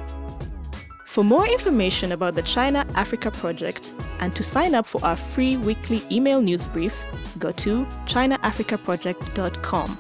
[1.20, 5.58] For more information about the China Africa Project and to sign up for our free
[5.58, 7.04] weekly email news brief,
[7.38, 10.00] go to ChinaAfricaProject.com.